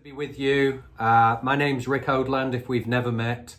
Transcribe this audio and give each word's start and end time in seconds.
to 0.00 0.04
be 0.04 0.12
with 0.12 0.38
you. 0.38 0.82
Uh, 0.98 1.36
my 1.42 1.56
name's 1.56 1.86
Rick 1.86 2.06
Oldland, 2.06 2.54
if 2.54 2.70
we've 2.70 2.86
never 2.86 3.12
met. 3.12 3.56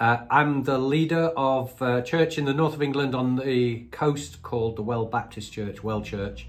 Uh, 0.00 0.18
I'm 0.30 0.62
the 0.62 0.78
leader 0.78 1.26
of 1.36 1.80
a 1.82 2.00
church 2.00 2.38
in 2.38 2.46
the 2.46 2.54
north 2.54 2.72
of 2.72 2.80
England 2.80 3.14
on 3.14 3.36
the 3.36 3.80
coast 3.90 4.42
called 4.42 4.76
the 4.76 4.82
Well 4.82 5.04
Baptist 5.04 5.52
Church, 5.52 5.84
Well 5.84 6.00
Church. 6.00 6.46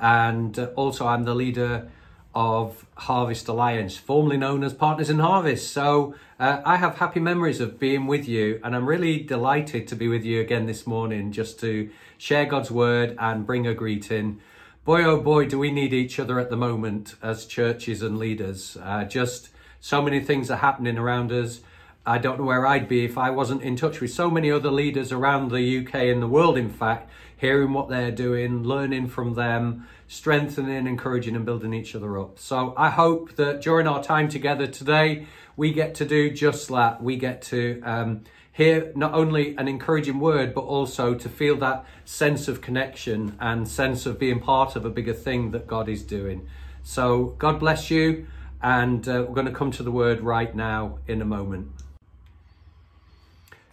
And 0.00 0.58
uh, 0.58 0.70
also, 0.74 1.06
I'm 1.06 1.24
the 1.24 1.34
leader 1.34 1.90
of 2.34 2.86
Harvest 2.94 3.46
Alliance, 3.48 3.98
formerly 3.98 4.38
known 4.38 4.64
as 4.64 4.72
Partners 4.72 5.10
in 5.10 5.18
Harvest. 5.18 5.70
So 5.70 6.14
uh, 6.40 6.62
I 6.64 6.76
have 6.76 6.96
happy 6.96 7.20
memories 7.20 7.60
of 7.60 7.78
being 7.78 8.06
with 8.06 8.26
you, 8.26 8.58
and 8.64 8.74
I'm 8.74 8.88
really 8.88 9.18
delighted 9.18 9.86
to 9.88 9.96
be 9.96 10.08
with 10.08 10.24
you 10.24 10.40
again 10.40 10.64
this 10.64 10.86
morning 10.86 11.30
just 11.30 11.60
to 11.60 11.90
share 12.16 12.46
God's 12.46 12.70
word 12.70 13.16
and 13.18 13.44
bring 13.44 13.66
a 13.66 13.74
greeting 13.74 14.40
boy 14.88 15.04
oh 15.04 15.20
boy 15.20 15.44
do 15.44 15.58
we 15.58 15.70
need 15.70 15.92
each 15.92 16.18
other 16.18 16.40
at 16.40 16.48
the 16.48 16.56
moment 16.56 17.14
as 17.20 17.44
churches 17.44 18.00
and 18.00 18.18
leaders. 18.18 18.78
Uh, 18.82 19.04
just 19.04 19.50
so 19.80 20.00
many 20.00 20.18
things 20.18 20.50
are 20.50 20.56
happening 20.56 20.96
around 20.96 21.30
us. 21.30 21.60
I 22.06 22.16
don't 22.16 22.38
know 22.38 22.46
where 22.46 22.66
i'd 22.66 22.88
be 22.88 23.04
if 23.04 23.18
i 23.18 23.28
wasn't 23.28 23.60
in 23.60 23.76
touch 23.76 24.00
with 24.00 24.10
so 24.10 24.30
many 24.30 24.50
other 24.50 24.70
leaders 24.70 25.12
around 25.12 25.50
the 25.50 25.80
uk 25.80 25.92
and 25.92 26.22
the 26.22 26.26
world 26.26 26.56
in 26.56 26.70
fact 26.70 27.10
hearing 27.36 27.74
what 27.74 27.90
they're 27.90 28.10
doing 28.10 28.62
learning 28.62 29.08
from 29.08 29.34
them 29.34 29.86
strengthening 30.06 30.86
encouraging 30.86 31.36
and 31.36 31.44
building 31.44 31.74
each 31.74 31.94
other 31.94 32.18
up. 32.18 32.38
So 32.38 32.72
i 32.78 32.88
hope 32.88 33.36
that 33.36 33.60
during 33.60 33.86
our 33.86 34.02
time 34.02 34.30
together 34.30 34.66
today 34.66 35.26
we 35.58 35.72
get 35.72 35.96
to 35.96 36.04
do 36.04 36.30
just 36.30 36.68
that. 36.68 37.02
We 37.02 37.16
get 37.16 37.42
to 37.42 37.82
um, 37.84 38.22
hear 38.58 38.90
not 38.96 39.14
only 39.14 39.56
an 39.56 39.68
encouraging 39.68 40.18
word, 40.18 40.52
but 40.52 40.62
also 40.62 41.14
to 41.14 41.28
feel 41.28 41.54
that 41.54 41.84
sense 42.04 42.48
of 42.48 42.60
connection 42.60 43.36
and 43.38 43.68
sense 43.68 44.04
of 44.04 44.18
being 44.18 44.40
part 44.40 44.74
of 44.74 44.84
a 44.84 44.90
bigger 44.90 45.12
thing 45.12 45.52
that 45.52 45.68
God 45.68 45.88
is 45.88 46.02
doing. 46.02 46.44
So, 46.82 47.36
God 47.38 47.60
bless 47.60 47.88
you, 47.88 48.26
and 48.60 49.08
uh, 49.08 49.24
we're 49.28 49.34
going 49.36 49.46
to 49.46 49.52
come 49.52 49.70
to 49.70 49.84
the 49.84 49.92
word 49.92 50.22
right 50.22 50.52
now 50.52 50.98
in 51.06 51.22
a 51.22 51.24
moment. 51.24 51.70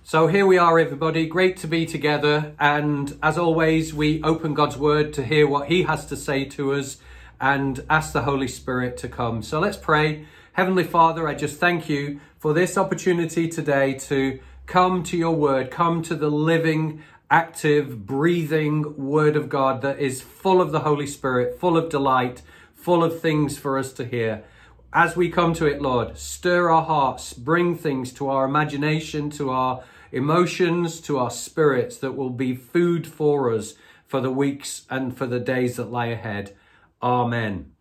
So, 0.03 0.27
here 0.27 0.45
we 0.45 0.59
are, 0.59 0.77
everybody. 0.77 1.25
Great 1.25 1.57
to 1.57 1.67
be 1.67 1.87
together. 1.87 2.53
And 2.59 3.17
as 3.23 3.39
always, 3.39 3.91
we 3.91 4.21
open 4.21 4.53
God's 4.53 4.77
word 4.77 5.13
to 5.13 5.25
hear 5.25 5.47
what 5.47 5.67
He 5.67 5.81
has 5.81 6.05
to 6.05 6.15
say 6.15 6.45
to 6.45 6.73
us 6.73 6.97
and 7.41 7.83
ask 7.89 8.13
the 8.13 8.21
Holy 8.21 8.47
Spirit 8.47 8.97
to 8.97 9.09
come. 9.09 9.41
So, 9.41 9.59
let's 9.59 9.77
pray. 9.77 10.27
Heavenly 10.53 10.83
Father, 10.83 11.27
I 11.27 11.33
just 11.33 11.59
thank 11.59 11.89
you 11.89 12.19
for 12.37 12.53
this 12.53 12.77
opportunity 12.77 13.47
today 13.47 13.95
to 13.95 14.39
Come 14.65 15.03
to 15.03 15.17
your 15.17 15.35
word, 15.35 15.69
come 15.69 16.01
to 16.03 16.15
the 16.15 16.31
living, 16.31 17.03
active, 17.29 18.05
breathing 18.05 18.95
word 18.97 19.35
of 19.35 19.47
God 19.47 19.81
that 19.83 19.99
is 19.99 20.21
full 20.21 20.59
of 20.59 20.71
the 20.71 20.79
Holy 20.79 21.05
Spirit, 21.05 21.59
full 21.59 21.77
of 21.77 21.89
delight, 21.89 22.41
full 22.73 23.03
of 23.03 23.19
things 23.19 23.57
for 23.59 23.77
us 23.77 23.93
to 23.93 24.05
hear. 24.05 24.43
As 24.91 25.15
we 25.15 25.29
come 25.29 25.53
to 25.55 25.67
it, 25.67 25.81
Lord, 25.81 26.17
stir 26.17 26.69
our 26.69 26.83
hearts, 26.83 27.33
bring 27.33 27.77
things 27.77 28.11
to 28.13 28.27
our 28.29 28.45
imagination, 28.45 29.29
to 29.31 29.51
our 29.51 29.83
emotions, 30.11 30.99
to 31.01 31.19
our 31.19 31.29
spirits 31.29 31.97
that 31.97 32.15
will 32.15 32.29
be 32.31 32.55
food 32.55 33.05
for 33.05 33.53
us 33.53 33.75
for 34.07 34.19
the 34.19 34.31
weeks 34.31 34.85
and 34.89 35.15
for 35.15 35.27
the 35.27 35.39
days 35.39 35.75
that 35.75 35.91
lie 35.91 36.07
ahead. 36.07 36.55
Amen. 37.03 37.71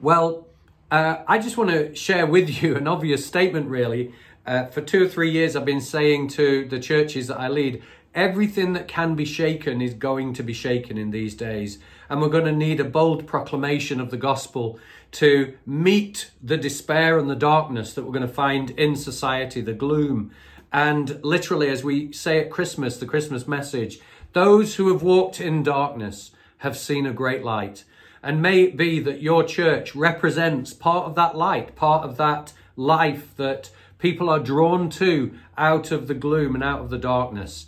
Well, 0.00 0.46
uh, 0.90 1.22
I 1.26 1.38
just 1.38 1.56
want 1.56 1.70
to 1.70 1.94
share 1.94 2.26
with 2.26 2.48
you 2.62 2.76
an 2.76 2.86
obvious 2.86 3.26
statement, 3.26 3.68
really. 3.68 4.12
Uh, 4.48 4.64
for 4.68 4.80
two 4.80 5.04
or 5.04 5.06
three 5.06 5.30
years, 5.30 5.54
I've 5.54 5.66
been 5.66 5.78
saying 5.78 6.28
to 6.28 6.64
the 6.64 6.80
churches 6.80 7.26
that 7.26 7.38
I 7.38 7.48
lead, 7.48 7.82
everything 8.14 8.72
that 8.72 8.88
can 8.88 9.14
be 9.14 9.26
shaken 9.26 9.82
is 9.82 9.92
going 9.92 10.32
to 10.32 10.42
be 10.42 10.54
shaken 10.54 10.96
in 10.96 11.10
these 11.10 11.34
days. 11.34 11.78
And 12.08 12.22
we're 12.22 12.30
going 12.30 12.46
to 12.46 12.52
need 12.52 12.80
a 12.80 12.84
bold 12.84 13.26
proclamation 13.26 14.00
of 14.00 14.10
the 14.10 14.16
gospel 14.16 14.80
to 15.12 15.54
meet 15.66 16.30
the 16.42 16.56
despair 16.56 17.18
and 17.18 17.28
the 17.28 17.36
darkness 17.36 17.92
that 17.92 18.04
we're 18.04 18.12
going 18.12 18.26
to 18.26 18.32
find 18.32 18.70
in 18.70 18.96
society, 18.96 19.60
the 19.60 19.74
gloom. 19.74 20.30
And 20.72 21.22
literally, 21.22 21.68
as 21.68 21.84
we 21.84 22.10
say 22.12 22.40
at 22.40 22.50
Christmas, 22.50 22.96
the 22.96 23.04
Christmas 23.04 23.46
message, 23.46 24.00
those 24.32 24.76
who 24.76 24.90
have 24.90 25.02
walked 25.02 25.42
in 25.42 25.62
darkness 25.62 26.30
have 26.58 26.78
seen 26.78 27.04
a 27.04 27.12
great 27.12 27.44
light. 27.44 27.84
And 28.22 28.40
may 28.40 28.62
it 28.62 28.78
be 28.78 28.98
that 29.00 29.20
your 29.20 29.44
church 29.44 29.94
represents 29.94 30.72
part 30.72 31.04
of 31.04 31.16
that 31.16 31.36
light, 31.36 31.76
part 31.76 32.02
of 32.02 32.16
that 32.16 32.54
life 32.76 33.36
that 33.36 33.68
people 33.98 34.28
are 34.28 34.38
drawn 34.38 34.88
to 34.90 35.34
out 35.56 35.90
of 35.90 36.08
the 36.08 36.14
gloom 36.14 36.54
and 36.54 36.64
out 36.64 36.80
of 36.80 36.90
the 36.90 36.98
darkness. 36.98 37.66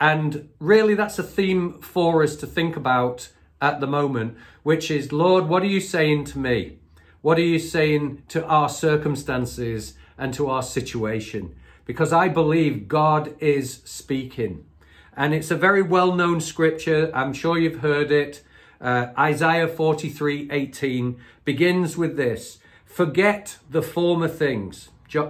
And 0.00 0.48
really, 0.58 0.94
that's 0.94 1.18
a 1.18 1.22
theme 1.22 1.80
for 1.80 2.22
us 2.22 2.36
to 2.36 2.46
think 2.46 2.76
about 2.76 3.30
at 3.60 3.80
the 3.80 3.86
moment, 3.86 4.36
which 4.62 4.90
is 4.90 5.12
Lord, 5.12 5.48
what 5.48 5.62
are 5.62 5.66
you 5.66 5.80
saying 5.80 6.24
to 6.26 6.38
me? 6.38 6.78
What 7.22 7.38
are 7.38 7.42
you 7.42 7.58
saying 7.58 8.22
to 8.28 8.44
our 8.46 8.68
circumstances 8.68 9.94
and 10.16 10.32
to 10.34 10.48
our 10.48 10.62
situation? 10.62 11.54
Because 11.84 12.12
I 12.12 12.28
believe 12.28 12.88
God 12.88 13.34
is 13.40 13.82
speaking. 13.84 14.64
And 15.14 15.34
it's 15.34 15.50
a 15.50 15.56
very 15.56 15.82
well 15.82 16.14
known 16.14 16.40
scripture. 16.40 17.10
I'm 17.12 17.34
sure 17.34 17.58
you've 17.58 17.80
heard 17.80 18.10
it. 18.10 18.42
Uh, 18.80 19.08
Isaiah 19.18 19.68
43 19.68 20.48
18 20.50 21.20
begins 21.44 21.98
with 21.98 22.16
this 22.16 22.58
Forget 22.86 23.58
the 23.68 23.82
former 23.82 24.28
things. 24.28 24.88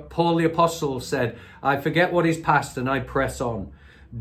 Paul 0.08 0.36
the 0.36 0.44
Apostle 0.44 1.00
said, 1.00 1.38
I 1.62 1.80
forget 1.80 2.12
what 2.12 2.26
is 2.26 2.38
past 2.38 2.76
and 2.76 2.88
I 2.88 3.00
press 3.00 3.40
on. 3.40 3.72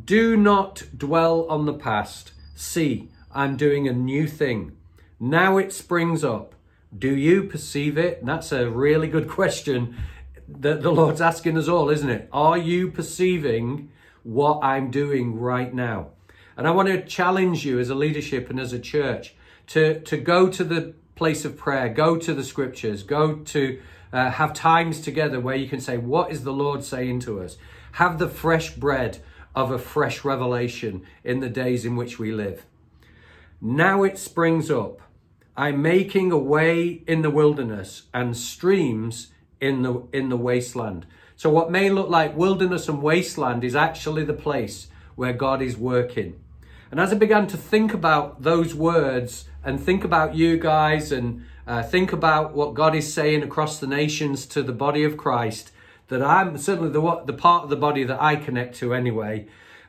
Do 0.05 0.37
not 0.37 0.83
dwell 0.95 1.45
on 1.49 1.65
the 1.65 1.73
past. 1.73 2.31
See, 2.55 3.09
I'm 3.33 3.57
doing 3.57 3.87
a 3.87 3.93
new 3.93 4.27
thing. 4.27 4.77
Now 5.19 5.57
it 5.57 5.73
springs 5.73 6.23
up. 6.23 6.55
Do 6.97 7.15
you 7.15 7.43
perceive 7.43 7.97
it? 7.97 8.19
And 8.19 8.29
that's 8.29 8.51
a 8.51 8.69
really 8.69 9.07
good 9.07 9.27
question 9.39 9.97
that 10.47 10.81
the 10.81 10.91
Lord's 10.91 11.21
asking 11.21 11.57
us 11.57 11.67
all, 11.67 11.89
isn't 11.89 12.09
it? 12.09 12.27
Are 12.31 12.57
you 12.57 12.91
perceiving 12.91 13.91
what 14.23 14.63
I'm 14.63 14.89
doing 14.89 15.39
right 15.39 15.73
now? 15.73 16.09
And 16.57 16.67
I 16.67 16.71
want 16.71 16.89
to 16.89 17.05
challenge 17.05 17.65
you 17.65 17.79
as 17.79 17.89
a 17.89 17.95
leadership 17.95 18.49
and 18.49 18.59
as 18.59 18.73
a 18.73 18.79
church 18.79 19.35
to, 19.67 19.99
to 20.01 20.17
go 20.17 20.49
to 20.49 20.63
the 20.63 20.93
place 21.15 21.45
of 21.45 21.57
prayer, 21.57 21.89
go 21.89 22.17
to 22.17 22.33
the 22.33 22.43
scriptures, 22.43 23.03
go 23.03 23.35
to 23.35 23.79
uh, 24.11 24.31
have 24.31 24.53
times 24.53 25.01
together 25.01 25.39
where 25.39 25.55
you 25.55 25.67
can 25.69 25.81
say, 25.81 25.97
What 25.97 26.31
is 26.31 26.43
the 26.43 26.53
Lord 26.53 26.83
saying 26.83 27.19
to 27.21 27.41
us? 27.41 27.57
Have 27.93 28.19
the 28.19 28.29
fresh 28.29 28.75
bread 28.75 29.19
of 29.55 29.71
a 29.71 29.79
fresh 29.79 30.23
revelation 30.23 31.03
in 31.23 31.39
the 31.39 31.49
days 31.49 31.85
in 31.85 31.95
which 31.95 32.19
we 32.19 32.31
live. 32.31 32.65
Now 33.61 34.03
it 34.03 34.17
springs 34.17 34.71
up. 34.71 35.01
I'm 35.57 35.81
making 35.81 36.31
a 36.31 36.37
way 36.37 37.03
in 37.07 37.21
the 37.21 37.29
wilderness 37.29 38.03
and 38.13 38.37
streams 38.37 39.31
in 39.59 39.81
the 39.81 40.03
in 40.13 40.29
the 40.29 40.37
wasteland. 40.37 41.05
So 41.35 41.49
what 41.49 41.71
may 41.71 41.89
look 41.89 42.09
like 42.09 42.37
wilderness 42.37 42.87
and 42.87 43.01
wasteland 43.01 43.63
is 43.63 43.75
actually 43.75 44.23
the 44.23 44.33
place 44.33 44.87
where 45.15 45.33
God 45.33 45.61
is 45.61 45.77
working. 45.77 46.39
And 46.91 46.99
as 46.99 47.11
I 47.11 47.15
began 47.15 47.47
to 47.47 47.57
think 47.57 47.93
about 47.93 48.43
those 48.43 48.73
words 48.73 49.45
and 49.63 49.79
think 49.79 50.03
about 50.03 50.35
you 50.35 50.57
guys 50.57 51.11
and 51.11 51.45
uh, 51.69 51.83
think 51.83 52.11
about 52.11 52.55
what 52.55 52.73
God 52.73 52.95
is 52.95 53.13
saying 53.13 53.43
across 53.43 53.77
the 53.77 53.85
nations 53.85 54.47
to 54.47 54.63
the 54.63 54.73
body 54.73 55.03
of 55.03 55.17
Christ, 55.17 55.71
that 56.07 56.19
I'm 56.19 56.57
certainly 56.57 56.89
the, 56.89 57.21
the 57.25 57.33
part 57.33 57.63
of 57.63 57.69
the 57.69 57.75
body 57.75 58.03
that 58.03 58.19
I 58.19 58.37
connect 58.37 58.75
to 58.77 58.91
anyway. 58.95 59.45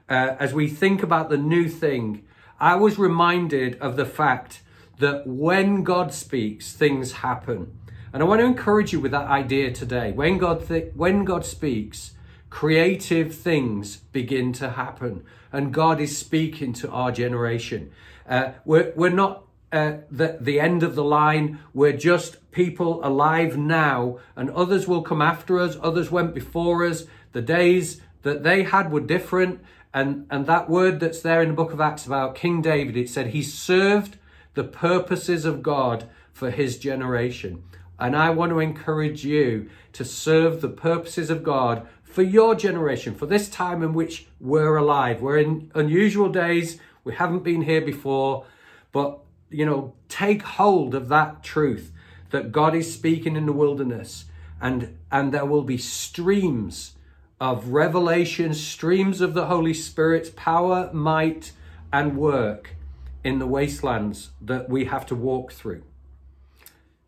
Uh, 0.07 0.37
as 0.39 0.53
we 0.53 0.69
think 0.69 1.03
about 1.03 1.31
the 1.31 1.39
new 1.39 1.71
thing, 1.71 2.23
I 2.61 2.77
was 2.77 2.99
reminded 2.99 3.79
of 3.81 3.97
the 3.97 4.05
fact 4.05 4.61
that 4.99 5.27
when 5.27 5.83
God 5.83 6.13
speaks, 6.13 6.75
things 6.75 7.13
happen. 7.13 7.79
And 8.13 8.23
I 8.23 8.27
want 8.27 8.43
to 8.43 8.47
encourage 8.47 8.93
you 8.93 9.01
with 9.01 9.13
that 9.13 9.29
idea 9.29 9.73
today. 9.73 10.13
When 10.13 10.37
God, 10.37 10.69
th- 10.69 10.93
when 10.95 11.25
God 11.25 11.47
speaks, 11.47 12.13
creative 12.51 13.35
things 13.35 13.97
begin 14.13 14.53
to 14.55 14.71
happen. 14.73 15.25
And 15.51 15.73
God 15.73 15.99
is 15.99 16.19
speaking 16.19 16.75
to 16.75 16.91
our 16.91 17.11
generation. 17.11 17.91
Uh, 18.29 18.51
we're, 18.67 18.93
we're 18.95 19.09
not 19.09 19.45
uh, 19.73 19.99
the, 20.11 20.39
the 20.41 20.61
end 20.61 20.83
of 20.83 20.95
the 20.95 21.05
line. 21.05 21.59
We're 21.73 21.97
just 21.97 22.51
people 22.51 23.01
alive 23.05 23.57
now, 23.57 24.19
and 24.37 24.51
others 24.51 24.89
will 24.89 25.03
come 25.03 25.23
after 25.23 25.59
us. 25.59 25.77
Others 25.83 26.11
went 26.11 26.35
before 26.35 26.85
us. 26.85 27.05
The 27.33 27.43
days 27.43 28.01
that 28.23 28.43
they 28.43 28.65
had 28.65 28.91
were 28.93 29.01
different. 29.01 29.61
And, 29.93 30.27
and 30.31 30.47
that 30.47 30.71
word 30.71 31.01
that's 31.01 31.21
there 31.21 31.43
in 31.43 31.49
the 31.49 31.55
book 31.55 31.73
of 31.73 31.81
Acts 31.81 32.07
about 32.07 32.37
King 32.37 32.63
David, 32.63 32.97
it 32.97 33.09
said 33.09 33.29
he 33.29 33.43
served 33.43 34.19
the 34.55 34.65
purposes 34.65 35.45
of 35.45 35.63
God 35.63 36.09
for 36.33 36.51
his 36.51 36.79
generation. 36.79 37.65
And 37.99 38.17
I 38.17 38.31
want 38.31 38.51
to 38.51 38.61
encourage 38.61 39.25
you 39.25 39.69
to 39.93 40.05
serve 40.05 40.61
the 40.61 40.69
purposes 40.69 41.29
of 41.29 41.43
God 41.43 41.87
for 42.03 42.23
your 42.23 42.55
generation, 42.55 43.15
for 43.15 43.27
this 43.27 43.49
time 43.49 43.83
in 43.83 43.93
which 43.93 44.27
we're 44.41 44.77
alive. 44.77 45.21
We're 45.21 45.39
in 45.39 45.71
unusual 45.75 46.29
days. 46.29 46.79
We 47.05 47.15
haven't 47.15 47.45
been 47.45 47.63
here 47.63 47.81
before, 47.81 48.47
but 48.93 49.21
you 49.51 49.67
know, 49.67 49.95
take 50.09 50.43
hold 50.43 50.95
of 50.95 51.09
that 51.09 51.43
truth 51.43 51.93
that 52.31 52.53
God 52.53 52.75
is 52.75 52.93
speaking 52.93 53.37
in 53.37 53.47
the 53.47 53.53
wilderness 53.53 54.27
and 54.61 54.97
and 55.11 55.33
there 55.33 55.47
will 55.47 55.63
be 55.63 55.79
streams 55.79 56.95
of 57.41 57.69
revelation, 57.69 58.53
streams 58.53 59.21
of 59.21 59.35
the 59.35 59.47
Holy 59.47 59.75
Spirit's 59.75 60.31
power, 60.31 60.91
might 60.93 61.53
and 61.93 62.17
work 62.17 62.77
in 63.25 63.39
the 63.39 63.47
wastelands 63.47 64.31
that 64.41 64.69
we 64.69 64.85
have 64.85 65.07
to 65.07 65.15
walk 65.15 65.53
through. 65.53 65.83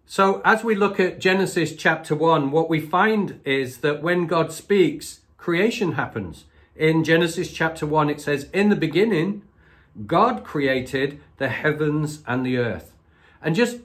So, 0.06 0.42
as 0.44 0.64
we 0.64 0.74
look 0.74 0.98
at 0.98 1.20
Genesis 1.20 1.74
chapter 1.74 2.14
1, 2.14 2.50
what 2.50 2.68
we 2.68 2.80
find 2.80 3.40
is 3.44 3.78
that 3.78 4.02
when 4.02 4.26
God 4.26 4.52
speaks, 4.52 5.20
creation 5.36 5.92
happens. 5.92 6.44
In 6.76 7.04
Genesis 7.04 7.52
chapter 7.52 7.86
1, 7.86 8.10
it 8.10 8.20
says, 8.20 8.48
In 8.52 8.68
the 8.68 8.76
beginning, 8.76 9.42
God 10.06 10.44
created 10.44 11.20
the 11.36 11.48
heavens 11.48 12.22
and 12.26 12.44
the 12.44 12.58
earth. 12.58 12.92
And 13.42 13.54
just 13.54 13.78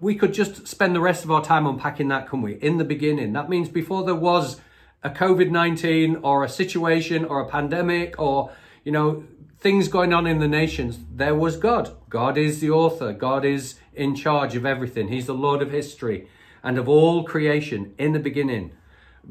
we 0.00 0.14
could 0.14 0.34
just 0.34 0.66
spend 0.66 0.94
the 0.94 1.00
rest 1.00 1.24
of 1.24 1.30
our 1.30 1.42
time 1.42 1.66
unpacking 1.66 2.08
that, 2.08 2.28
can 2.28 2.42
we? 2.42 2.54
In 2.54 2.78
the 2.78 2.84
beginning. 2.84 3.32
That 3.32 3.48
means 3.48 3.68
before 3.68 4.04
there 4.04 4.14
was 4.14 4.60
a 5.02 5.10
COVID 5.10 5.50
19 5.50 6.16
or 6.16 6.44
a 6.44 6.48
situation 6.48 7.24
or 7.24 7.40
a 7.40 7.48
pandemic 7.48 8.18
or, 8.18 8.50
you 8.84 8.92
know, 8.92 9.24
things 9.58 9.88
going 9.88 10.12
on 10.12 10.26
in 10.26 10.40
the 10.40 10.48
nations, 10.48 10.98
there 11.10 11.34
was 11.34 11.56
God. 11.56 11.96
God 12.10 12.36
is 12.36 12.60
the 12.60 12.70
author, 12.70 13.12
God 13.12 13.44
is 13.44 13.76
in 13.94 14.14
charge 14.14 14.56
of 14.56 14.66
everything. 14.66 15.08
He's 15.08 15.26
the 15.26 15.34
Lord 15.34 15.62
of 15.62 15.70
history 15.70 16.28
and 16.62 16.76
of 16.78 16.88
all 16.88 17.24
creation 17.24 17.94
in 17.96 18.12
the 18.12 18.18
beginning. 18.18 18.72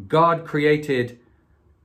God 0.07 0.45
created 0.45 1.19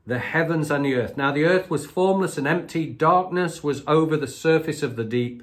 the 0.08 0.18
heavens 0.18 0.70
and 0.70 0.86
the 0.86 0.94
earth. 0.94 1.18
Now 1.18 1.32
the 1.32 1.44
earth 1.44 1.68
was 1.68 1.84
formless 1.84 2.38
and 2.38 2.46
empty, 2.46 2.86
darkness 2.86 3.62
was 3.62 3.82
over 3.86 4.16
the 4.16 4.26
surface 4.26 4.82
of 4.82 4.96
the 4.96 5.04
deep, 5.04 5.42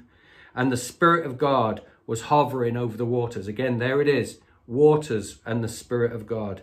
and 0.56 0.72
the 0.72 0.76
Spirit 0.76 1.24
of 1.24 1.38
God 1.38 1.82
was 2.04 2.22
hovering 2.22 2.76
over 2.76 2.96
the 2.96 3.04
waters. 3.04 3.46
Again, 3.46 3.78
there 3.78 4.02
it 4.02 4.08
is 4.08 4.40
waters 4.66 5.38
and 5.46 5.62
the 5.62 5.68
Spirit 5.68 6.12
of 6.12 6.26
God. 6.26 6.62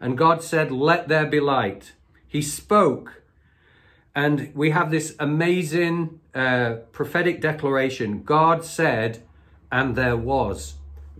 And 0.00 0.18
God 0.18 0.42
said, 0.42 0.72
Let 0.72 1.06
there 1.06 1.26
be 1.26 1.38
light. 1.38 1.92
He 2.26 2.42
spoke. 2.42 3.22
And 4.16 4.50
we 4.52 4.70
have 4.70 4.90
this 4.90 5.14
amazing 5.20 6.18
uh, 6.34 6.78
prophetic 6.90 7.40
declaration 7.40 8.24
God 8.24 8.64
said, 8.64 9.22
and 9.70 9.94
there 9.94 10.16
was. 10.16 10.74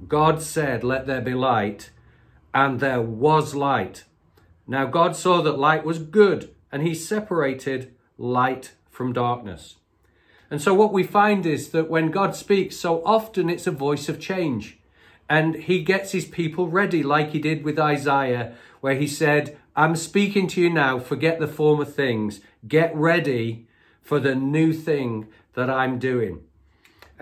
God 0.09 0.43
said, 0.43 0.83
Let 0.83 1.07
there 1.07 1.21
be 1.21 1.35
light, 1.35 1.91
and 2.53 2.81
there 2.81 3.03
was 3.03 3.55
light. 3.55 4.03
Now 4.67 4.87
God 4.87 5.17
saw 5.17 5.43
that 5.43 5.59
light 5.59 5.85
was 5.85 5.99
good, 5.99 6.55
and 6.73 6.83
he 6.83 6.95
separated 6.95 7.95
light 8.19 8.73
from 8.91 9.13
darkness. 9.13 9.77
And 10.51 10.61
so 10.61 10.75
what 10.75 10.93
we 10.93 11.03
find 11.03 11.47
is 11.47 11.71
that 11.71 11.91
when 11.91 12.11
God 12.11 12.37
speaks, 12.37 12.77
so 12.77 13.03
often 13.05 13.51
it's 13.51 13.67
a 13.67 13.73
voice 13.73 14.09
of 14.09 14.21
change. 14.21 14.79
And 15.29 15.55
he 15.55 15.83
gets 15.83 16.13
his 16.13 16.27
people 16.27 16.69
ready, 16.69 17.03
like 17.03 17.31
he 17.31 17.39
did 17.39 17.65
with 17.65 17.79
Isaiah, 17.79 18.55
where 18.81 18.95
he 18.95 19.07
said, 19.07 19.57
I'm 19.75 19.97
speaking 19.97 20.47
to 20.49 20.61
you 20.61 20.71
now, 20.71 20.99
forget 20.99 21.41
the 21.41 21.49
former 21.49 21.85
things, 21.85 22.41
get 22.69 22.95
ready 22.95 23.67
for 24.03 24.21
the 24.21 24.35
new 24.35 24.73
thing 24.73 25.29
that 25.55 25.71
I'm 25.71 25.99
doing. 25.99 26.43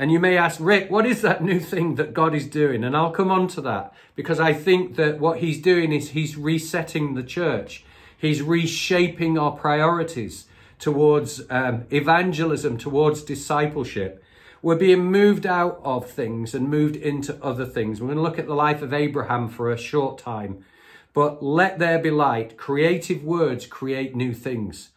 And 0.03 0.11
you 0.11 0.19
may 0.19 0.37
ask, 0.37 0.59
Rick, 0.61 0.91
what 0.91 1.07
is 1.07 1.23
that 1.23 1.45
new 1.45 1.61
thing 1.61 1.95
that 1.95 2.13
God 2.13 2.35
is 2.35 2.49
doing? 2.49 2.83
And 2.83 2.97
I'll 2.97 3.13
come 3.13 3.31
on 3.31 3.47
to 3.47 3.61
that 3.61 3.95
because 4.17 4.41
I 4.41 4.53
think 4.53 4.97
that 4.97 5.21
what 5.21 5.39
he's 5.39 5.63
doing 5.63 5.93
is 5.93 6.11
he's 6.11 6.37
resetting 6.37 7.15
the 7.15 7.23
church. 7.23 7.85
He's 8.19 8.43
reshaping 8.43 9.39
our 9.39 9.53
priorities 9.53 10.47
towards 10.81 11.43
um, 11.51 11.85
evangelism, 11.91 12.79
towards 12.79 13.23
discipleship. 13.23 14.25
We're 14.61 14.75
being 14.75 15.05
moved 15.05 15.47
out 15.47 15.81
of 15.85 16.11
things 16.11 16.53
and 16.53 16.69
moved 16.69 16.97
into 16.97 17.39
other 17.41 17.65
things. 17.65 18.01
We're 18.01 18.09
going 18.09 18.17
to 18.17 18.25
look 18.25 18.41
at 18.41 18.49
the 18.49 18.57
life 18.57 18.83
of 18.83 18.93
Abraham 18.93 19.49
for 19.49 19.71
a 19.71 19.79
short 19.79 20.19
time. 20.19 20.65
But 21.13 21.45
let 21.45 21.79
there 21.79 22.01
be 22.01 22.11
light. 22.11 22.57
Creative 22.57 23.23
words 23.23 23.67
create 23.67 24.17
new 24.17 24.35
things. 24.35 24.91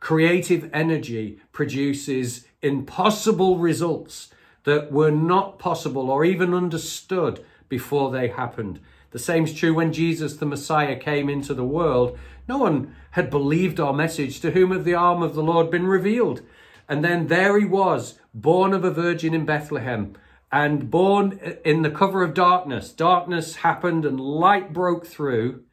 Creative 0.00 0.68
energy 0.72 1.38
produces 1.52 2.48
impossible 2.60 3.58
results 3.58 4.30
that 4.68 4.92
were 4.92 5.10
not 5.10 5.58
possible 5.58 6.10
or 6.10 6.24
even 6.24 6.54
understood 6.54 7.44
before 7.68 8.10
they 8.10 8.28
happened. 8.28 8.80
The 9.10 9.18
same 9.18 9.44
is 9.44 9.54
true 9.54 9.74
when 9.74 9.92
Jesus, 9.92 10.36
the 10.36 10.46
Messiah, 10.46 10.96
came 10.96 11.28
into 11.28 11.54
the 11.54 11.64
world. 11.64 12.18
No 12.46 12.58
one 12.58 12.94
had 13.12 13.30
believed 13.30 13.80
our 13.80 13.92
message 13.94 14.40
to 14.40 14.50
whom 14.50 14.70
of 14.70 14.84
the 14.84 14.94
arm 14.94 15.22
of 15.22 15.34
the 15.34 15.42
Lord 15.42 15.70
been 15.70 15.86
revealed. 15.86 16.42
And 16.88 17.04
then 17.04 17.26
there 17.26 17.58
he 17.58 17.64
was, 17.64 18.18
born 18.34 18.72
of 18.72 18.84
a 18.84 18.90
virgin 18.90 19.34
in 19.34 19.44
Bethlehem 19.44 20.14
and 20.50 20.90
born 20.90 21.38
in 21.64 21.82
the 21.82 21.90
cover 21.90 22.22
of 22.22 22.34
darkness. 22.34 22.90
Darkness 22.92 23.56
happened 23.56 24.04
and 24.04 24.20
light 24.20 24.72
broke 24.72 25.06
through. 25.06 25.64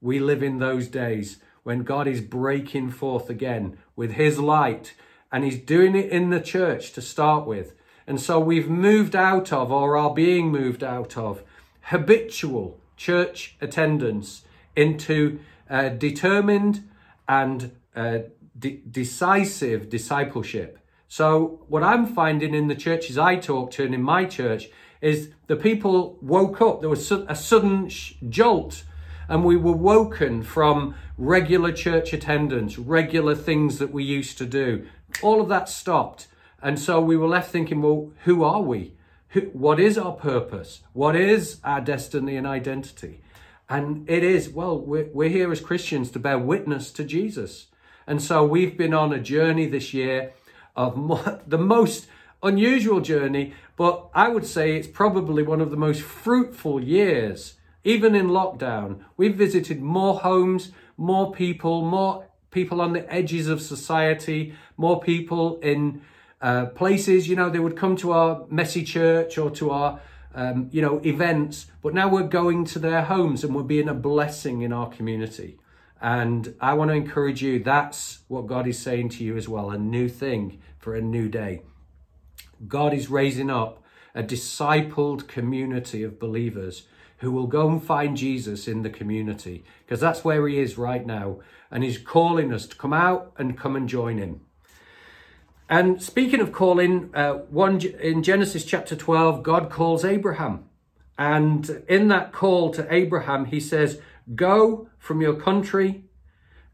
We 0.00 0.18
live 0.20 0.42
in 0.42 0.58
those 0.58 0.88
days 0.88 1.38
when 1.62 1.82
God 1.82 2.06
is 2.06 2.20
breaking 2.20 2.90
forth 2.90 3.30
again 3.30 3.78
with 3.96 4.12
his 4.12 4.38
light 4.38 4.94
and 5.32 5.42
he's 5.42 5.58
doing 5.58 5.96
it 5.96 6.10
in 6.10 6.30
the 6.30 6.40
church 6.40 6.92
to 6.92 7.00
start 7.00 7.46
with. 7.46 7.74
And 8.06 8.20
so 8.20 8.38
we've 8.38 8.68
moved 8.68 9.16
out 9.16 9.52
of 9.52 9.72
or 9.72 9.96
are 9.96 10.12
being 10.12 10.50
moved 10.50 10.84
out 10.84 11.16
of 11.16 11.42
habitual 11.82 12.78
church 12.96 13.56
attendance 13.60 14.42
into 14.76 15.40
uh, 15.70 15.88
determined 15.88 16.88
and 17.28 17.72
uh, 17.96 18.18
de- 18.58 18.82
decisive 18.90 19.88
discipleship. 19.88 20.78
So, 21.08 21.64
what 21.68 21.82
I'm 21.82 22.06
finding 22.06 22.54
in 22.54 22.68
the 22.68 22.74
churches 22.74 23.16
I 23.16 23.36
talk 23.36 23.70
to 23.72 23.84
and 23.84 23.94
in 23.94 24.02
my 24.02 24.24
church 24.24 24.68
is 25.00 25.30
the 25.46 25.56
people 25.56 26.18
woke 26.20 26.60
up. 26.60 26.80
There 26.80 26.90
was 26.90 27.10
a 27.12 27.34
sudden 27.34 27.88
jolt, 28.28 28.84
and 29.28 29.44
we 29.44 29.56
were 29.56 29.76
woken 29.76 30.42
from 30.42 30.94
regular 31.16 31.72
church 31.72 32.12
attendance, 32.12 32.78
regular 32.78 33.34
things 33.34 33.78
that 33.78 33.92
we 33.92 34.02
used 34.02 34.38
to 34.38 34.46
do. 34.46 34.86
All 35.22 35.40
of 35.40 35.48
that 35.50 35.68
stopped. 35.68 36.26
And 36.64 36.80
so 36.80 36.98
we 36.98 37.18
were 37.18 37.28
left 37.28 37.50
thinking, 37.50 37.82
well, 37.82 38.10
who 38.24 38.42
are 38.42 38.62
we? 38.62 38.94
what 39.52 39.78
is 39.78 39.98
our 39.98 40.12
purpose? 40.12 40.80
What 40.94 41.14
is 41.14 41.60
our 41.62 41.80
destiny 41.80 42.36
and 42.36 42.46
identity? 42.46 43.20
And 43.68 44.08
it 44.08 44.22
is, 44.22 44.48
well, 44.48 44.78
we're, 44.78 45.10
we're 45.12 45.28
here 45.28 45.52
as 45.52 45.60
Christians 45.60 46.10
to 46.12 46.18
bear 46.18 46.38
witness 46.38 46.90
to 46.92 47.04
Jesus. 47.04 47.66
And 48.06 48.22
so 48.22 48.46
we've 48.46 48.78
been 48.78 48.94
on 48.94 49.12
a 49.12 49.20
journey 49.20 49.66
this 49.66 49.92
year 49.92 50.32
of 50.74 51.42
the 51.46 51.58
most 51.58 52.06
unusual 52.42 53.00
journey, 53.00 53.52
but 53.76 54.08
I 54.14 54.28
would 54.28 54.46
say 54.46 54.74
it's 54.76 54.88
probably 54.88 55.42
one 55.42 55.60
of 55.60 55.70
the 55.70 55.76
most 55.76 56.00
fruitful 56.00 56.82
years. 56.82 57.54
Even 57.82 58.14
in 58.14 58.28
lockdown, 58.28 59.00
we've 59.18 59.36
visited 59.36 59.82
more 59.82 60.20
homes, 60.20 60.72
more 60.96 61.30
people, 61.30 61.84
more 61.84 62.26
people 62.50 62.80
on 62.80 62.94
the 62.94 63.12
edges 63.12 63.48
of 63.48 63.60
society, 63.60 64.54
more 64.78 65.00
people 65.00 65.58
in 65.58 66.00
uh, 66.44 66.66
places, 66.66 67.26
you 67.26 67.34
know, 67.34 67.48
they 67.48 67.58
would 67.58 67.74
come 67.74 67.96
to 67.96 68.12
our 68.12 68.44
messy 68.50 68.84
church 68.84 69.38
or 69.38 69.50
to 69.50 69.70
our, 69.70 69.98
um, 70.34 70.68
you 70.70 70.82
know, 70.82 71.00
events, 71.02 71.68
but 71.80 71.94
now 71.94 72.06
we're 72.06 72.22
going 72.22 72.66
to 72.66 72.78
their 72.78 73.00
homes 73.04 73.42
and 73.42 73.54
we're 73.54 73.62
being 73.62 73.88
a 73.88 73.94
blessing 73.94 74.60
in 74.60 74.70
our 74.70 74.90
community. 74.90 75.58
And 76.02 76.54
I 76.60 76.74
want 76.74 76.90
to 76.90 76.94
encourage 76.94 77.42
you, 77.42 77.60
that's 77.60 78.18
what 78.28 78.46
God 78.46 78.66
is 78.66 78.78
saying 78.78 79.08
to 79.10 79.24
you 79.24 79.38
as 79.38 79.48
well 79.48 79.70
a 79.70 79.78
new 79.78 80.06
thing 80.06 80.60
for 80.76 80.94
a 80.94 81.00
new 81.00 81.30
day. 81.30 81.62
God 82.68 82.92
is 82.92 83.08
raising 83.08 83.48
up 83.48 83.82
a 84.14 84.22
discipled 84.22 85.26
community 85.26 86.02
of 86.02 86.20
believers 86.20 86.86
who 87.18 87.32
will 87.32 87.46
go 87.46 87.70
and 87.70 87.82
find 87.82 88.18
Jesus 88.18 88.68
in 88.68 88.82
the 88.82 88.90
community 88.90 89.64
because 89.86 89.98
that's 90.00 90.26
where 90.26 90.46
he 90.46 90.58
is 90.58 90.76
right 90.76 91.06
now. 91.06 91.38
And 91.70 91.82
he's 91.82 91.96
calling 91.96 92.52
us 92.52 92.66
to 92.66 92.76
come 92.76 92.92
out 92.92 93.32
and 93.38 93.56
come 93.56 93.76
and 93.76 93.88
join 93.88 94.18
him. 94.18 94.42
And 95.68 96.02
speaking 96.02 96.40
of 96.40 96.52
calling, 96.52 97.10
uh, 97.14 97.34
one 97.34 97.80
in 97.80 98.22
Genesis 98.22 98.64
chapter 98.64 98.94
12, 98.94 99.42
God 99.42 99.70
calls 99.70 100.04
Abraham. 100.04 100.68
And 101.16 101.82
in 101.88 102.08
that 102.08 102.32
call 102.32 102.70
to 102.72 102.92
Abraham, 102.92 103.46
he 103.46 103.60
says, 103.60 104.00
Go 104.34 104.88
from 104.98 105.20
your 105.20 105.34
country, 105.34 106.04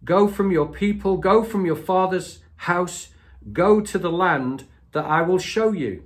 go 0.04 0.28
from 0.28 0.50
your 0.50 0.66
people, 0.66 1.18
go 1.18 1.44
from 1.44 1.66
your 1.66 1.76
father's 1.76 2.38
house, 2.56 3.08
go 3.52 3.80
to 3.80 3.98
the 3.98 4.10
land 4.10 4.64
that 4.92 5.04
I 5.04 5.22
will 5.22 5.38
show 5.38 5.72
you, 5.72 6.04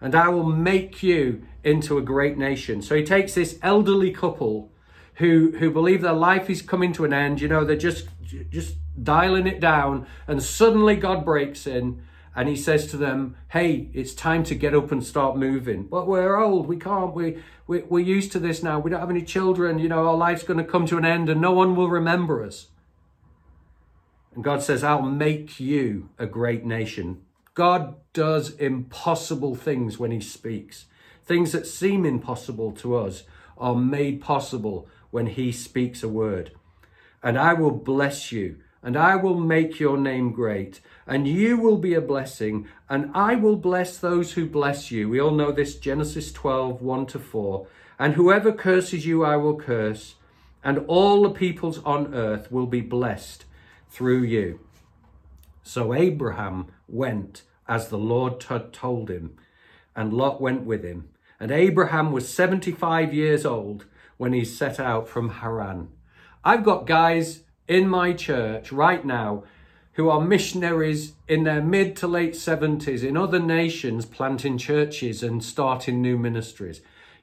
and 0.00 0.14
I 0.14 0.28
will 0.28 0.44
make 0.44 1.02
you 1.02 1.46
into 1.62 1.98
a 1.98 2.02
great 2.02 2.38
nation. 2.38 2.80
So 2.82 2.94
he 2.94 3.04
takes 3.04 3.34
this 3.34 3.58
elderly 3.62 4.10
couple 4.10 4.72
who 5.14 5.52
who 5.58 5.70
believe 5.70 6.02
their 6.02 6.12
life 6.12 6.48
is 6.48 6.62
coming 6.62 6.92
to 6.94 7.04
an 7.04 7.12
end, 7.12 7.40
you 7.40 7.48
know, 7.48 7.64
they're 7.64 7.76
just 7.76 8.08
just 8.50 8.76
dialing 9.02 9.46
it 9.46 9.60
down, 9.60 10.06
and 10.26 10.42
suddenly 10.42 10.96
God 10.96 11.24
breaks 11.24 11.66
in 11.66 12.02
and 12.38 12.48
he 12.48 12.54
says 12.54 12.86
to 12.86 12.96
them, 12.96 13.34
Hey, 13.48 13.90
it's 13.92 14.14
time 14.14 14.44
to 14.44 14.54
get 14.54 14.72
up 14.72 14.92
and 14.92 15.04
start 15.04 15.36
moving. 15.36 15.88
But 15.88 16.06
we're 16.06 16.36
old, 16.36 16.68
we 16.68 16.76
can't, 16.76 17.12
we, 17.12 17.42
we, 17.66 17.80
we're 17.82 17.98
used 17.98 18.30
to 18.30 18.38
this 18.38 18.62
now, 18.62 18.78
we 18.78 18.92
don't 18.92 19.00
have 19.00 19.10
any 19.10 19.24
children, 19.24 19.80
you 19.80 19.88
know, 19.88 20.06
our 20.06 20.16
life's 20.16 20.44
going 20.44 20.64
to 20.64 20.64
come 20.64 20.86
to 20.86 20.98
an 20.98 21.04
end 21.04 21.28
and 21.28 21.40
no 21.40 21.50
one 21.50 21.74
will 21.74 21.88
remember 21.88 22.44
us. 22.44 22.68
And 24.36 24.44
God 24.44 24.62
says, 24.62 24.84
I'll 24.84 25.02
make 25.02 25.58
you 25.58 26.10
a 26.16 26.26
great 26.26 26.64
nation. 26.64 27.22
God 27.54 27.96
does 28.12 28.50
impossible 28.50 29.56
things 29.56 29.98
when 29.98 30.12
he 30.12 30.20
speaks. 30.20 30.86
Things 31.24 31.50
that 31.50 31.66
seem 31.66 32.06
impossible 32.06 32.70
to 32.74 32.94
us 32.94 33.24
are 33.56 33.74
made 33.74 34.20
possible 34.20 34.86
when 35.10 35.26
he 35.26 35.50
speaks 35.50 36.04
a 36.04 36.08
word. 36.08 36.52
And 37.20 37.36
I 37.36 37.54
will 37.54 37.72
bless 37.72 38.30
you 38.30 38.58
and 38.82 38.96
I 38.96 39.16
will 39.16 39.38
make 39.38 39.80
your 39.80 39.96
name 39.96 40.32
great, 40.32 40.80
and 41.06 41.26
you 41.26 41.56
will 41.56 41.78
be 41.78 41.94
a 41.94 42.00
blessing, 42.00 42.68
and 42.88 43.10
I 43.14 43.34
will 43.34 43.56
bless 43.56 43.98
those 43.98 44.32
who 44.32 44.46
bless 44.46 44.90
you. 44.90 45.08
We 45.08 45.20
all 45.20 45.32
know 45.32 45.52
this 45.52 45.76
Genesis 45.76 46.32
12 46.32 46.80
1 46.80 47.06
to 47.06 47.18
4. 47.18 47.66
And 47.98 48.14
whoever 48.14 48.52
curses 48.52 49.06
you, 49.06 49.24
I 49.24 49.36
will 49.36 49.56
curse, 49.56 50.14
and 50.62 50.84
all 50.86 51.22
the 51.22 51.30
peoples 51.30 51.82
on 51.84 52.14
earth 52.14 52.52
will 52.52 52.66
be 52.66 52.80
blessed 52.80 53.44
through 53.88 54.22
you. 54.22 54.60
So 55.62 55.92
Abraham 55.92 56.68
went 56.86 57.42
as 57.66 57.88
the 57.88 57.98
Lord 57.98 58.42
had 58.44 58.72
told 58.72 59.10
him, 59.10 59.36
and 59.96 60.12
Lot 60.12 60.40
went 60.40 60.64
with 60.64 60.84
him. 60.84 61.08
And 61.40 61.50
Abraham 61.50 62.12
was 62.12 62.32
75 62.32 63.12
years 63.12 63.44
old 63.44 63.86
when 64.16 64.32
he 64.32 64.44
set 64.44 64.78
out 64.80 65.08
from 65.08 65.30
Haran. 65.30 65.88
I've 66.44 66.64
got 66.64 66.86
guys 66.86 67.42
in 67.68 67.88
my 67.88 68.12
church 68.12 68.72
right 68.72 69.04
now 69.04 69.44
who 69.92 70.08
are 70.08 70.20
missionaries 70.20 71.14
in 71.26 71.44
their 71.44 71.60
mid 71.60 71.96
to 71.96 72.06
late 72.06 72.34
70s 72.34 73.02
in 73.02 73.16
other 73.16 73.40
nations 73.40 74.06
planting 74.06 74.56
churches 74.56 75.22
and 75.22 75.44
starting 75.44 76.00
new 76.00 76.16
ministries. 76.16 76.80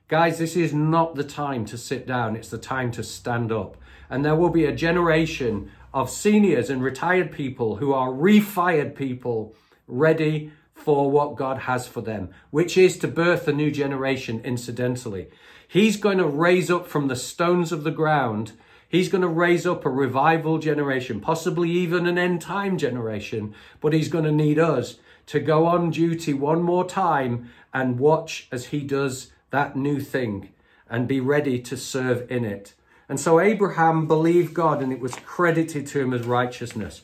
Guys, 0.08 0.38
this 0.38 0.56
is 0.56 0.74
not 0.74 1.16
the 1.16 1.24
time 1.24 1.66
to 1.66 1.78
sit 1.78 2.06
down, 2.06 2.36
it's 2.36 2.50
the 2.50 2.58
time 2.58 2.92
to 2.92 3.02
stand 3.02 3.52
up. 3.52 3.76
And 4.10 4.24
there 4.24 4.36
will 4.36 4.50
be 4.50 4.66
a 4.66 4.76
generation 4.76 5.72
of 5.94 6.10
seniors 6.10 6.70
and 6.70 6.84
retired 6.84 7.32
people 7.32 7.78
who 7.78 7.94
are 7.94 8.10
refired 8.10 8.94
people 8.94 9.56
ready 9.88 10.52
for 10.74 11.10
what 11.10 11.38
God 11.38 11.60
has 11.60 11.88
for 11.88 12.02
them, 12.02 12.30
which 12.52 12.78
is 12.78 13.00
to 13.00 13.08
birth 13.08 13.48
a 13.48 13.54
new 13.54 13.72
generation, 13.72 14.42
incidentally. 14.44 15.30
He's 15.68 15.98
going 15.98 16.18
to 16.18 16.28
raise 16.28 16.70
up 16.70 16.88
from 16.88 17.08
the 17.08 17.16
stones 17.16 17.72
of 17.72 17.84
the 17.84 17.92
ground, 17.92 18.52
he's 18.96 19.10
going 19.10 19.22
to 19.22 19.28
raise 19.28 19.66
up 19.66 19.86
a 19.86 19.90
revival 19.90 20.58
generation, 20.58 21.20
possibly 21.20 21.70
even 21.70 22.06
an 22.08 22.18
end 22.18 22.42
time 22.42 22.78
generation, 22.78 23.54
but 23.82 23.94
he's 23.94 24.10
going 24.10 24.24
to 24.24 24.32
need 24.32 24.58
us 24.58 24.98
to 25.28 25.40
go 25.40 25.66
on 25.66 25.92
duty 25.92 26.34
one 26.34 26.62
more 26.62 26.88
time 26.88 27.50
and 27.74 28.00
watch 28.00 28.48
as 28.52 28.68
he 28.68 28.82
does 28.82 29.32
that 29.52 29.76
new 29.76 30.00
thing 30.00 30.50
and 30.90 31.08
be 31.08 31.20
ready 31.20 31.60
to 31.60 31.76
serve 31.76 32.30
in 32.32 32.46
it. 32.46 32.74
And 33.10 33.20
so 33.20 33.40
Abraham 33.40 34.08
believed 34.08 34.54
God 34.54 34.82
and 34.82 34.92
it 34.92 35.00
was 35.00 35.16
credited 35.26 35.88
to 35.88 36.00
him 36.00 36.14
as 36.14 36.26
righteousness. 36.26 37.02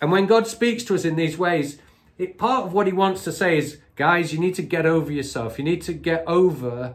And 0.00 0.10
when 0.10 0.26
God 0.26 0.46
speaks 0.46 0.84
to 0.84 0.94
us 0.94 1.04
in 1.04 1.16
these 1.16 1.38
ways, 1.38 1.78
it, 2.18 2.38
part 2.38 2.66
of 2.66 2.72
what 2.72 2.86
he 2.86 2.92
wants 2.92 3.24
to 3.24 3.32
say 3.32 3.58
is, 3.58 3.78
guys, 3.94 4.32
you 4.32 4.38
need 4.38 4.54
to 4.54 4.62
get 4.62 4.86
over 4.86 5.12
yourself. 5.12 5.58
You 5.58 5.64
need 5.64 5.82
to 5.82 5.92
get 5.92 6.24
over 6.26 6.94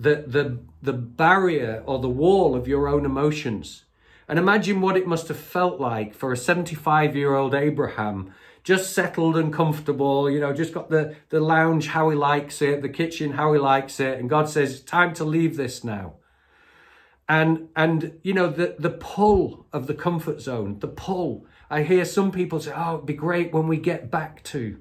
the, 0.00 0.24
the, 0.26 0.58
the 0.82 0.94
barrier 0.94 1.82
or 1.84 1.98
the 1.98 2.08
wall 2.08 2.56
of 2.56 2.66
your 2.66 2.88
own 2.88 3.04
emotions. 3.04 3.84
And 4.26 4.38
imagine 4.38 4.80
what 4.80 4.96
it 4.96 5.06
must 5.06 5.28
have 5.28 5.38
felt 5.38 5.78
like 5.78 6.14
for 6.14 6.32
a 6.32 6.36
75 6.36 7.14
year 7.14 7.34
old 7.34 7.54
Abraham 7.54 8.32
just 8.62 8.92
settled 8.92 9.36
and 9.36 9.52
comfortable, 9.52 10.30
you 10.30 10.38
know, 10.40 10.52
just 10.52 10.74
got 10.74 10.90
the, 10.90 11.16
the 11.30 11.40
lounge 11.40 11.88
how 11.88 12.10
he 12.10 12.16
likes 12.16 12.60
it, 12.62 12.82
the 12.82 12.88
kitchen 12.88 13.32
how 13.32 13.52
he 13.52 13.58
likes 13.58 14.00
it. 14.00 14.18
And 14.18 14.28
God 14.28 14.48
says, 14.48 14.80
time 14.80 15.14
to 15.14 15.24
leave 15.24 15.56
this 15.56 15.82
now. 15.82 16.14
And, 17.28 17.68
and 17.76 18.18
you 18.22 18.34
know, 18.34 18.50
the, 18.50 18.76
the 18.78 18.90
pull 18.90 19.66
of 19.72 19.86
the 19.86 19.94
comfort 19.94 20.40
zone, 20.40 20.78
the 20.80 20.88
pull. 20.88 21.46
I 21.70 21.82
hear 21.82 22.04
some 22.04 22.32
people 22.32 22.60
say, 22.60 22.72
oh, 22.74 22.94
it'd 22.94 23.06
be 23.06 23.14
great 23.14 23.52
when 23.52 23.68
we 23.68 23.76
get 23.76 24.10
back 24.10 24.42
to. 24.44 24.78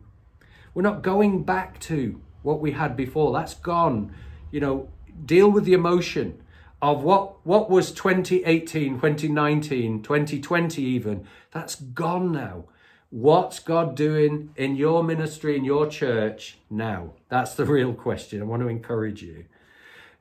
We're 0.74 0.82
not 0.82 1.04
going 1.04 1.44
back 1.44 1.80
to 1.82 2.22
what 2.42 2.60
we 2.60 2.72
had 2.72 2.96
before. 2.96 3.34
That's 3.34 3.54
gone. 3.54 4.14
You 4.52 4.60
know, 4.62 4.90
deal 5.26 5.50
with 5.50 5.66
the 5.66 5.74
emotion 5.74 6.42
of 6.82 7.04
what 7.04 7.46
what 7.46 7.70
was 7.70 7.92
2018 7.92 8.96
2019 8.96 10.02
2020 10.02 10.82
even 10.82 11.26
that's 11.52 11.76
gone 11.76 12.32
now 12.32 12.66
What's 13.12 13.58
God 13.58 13.96
doing 13.96 14.52
in 14.56 14.76
your 14.76 15.04
ministry, 15.04 15.58
in 15.58 15.66
your 15.66 15.88
church 15.88 16.60
now? 16.70 17.14
That's 17.28 17.56
the 17.56 17.66
real 17.78 17.94
question. 17.94 18.42
I 18.42 18.46
want 18.46 18.62
to 18.62 18.68
encourage 18.68 19.24
you. 19.24 19.46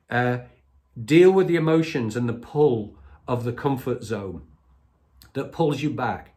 Uh, 0.09 0.39
deal 0.99 1.31
with 1.31 1.47
the 1.47 1.55
emotions 1.55 2.15
and 2.15 2.27
the 2.27 2.33
pull 2.33 2.95
of 3.27 3.43
the 3.43 3.53
comfort 3.53 4.03
zone 4.03 4.41
that 5.33 5.51
pulls 5.51 5.83
you 5.83 5.91
back. 5.91 6.35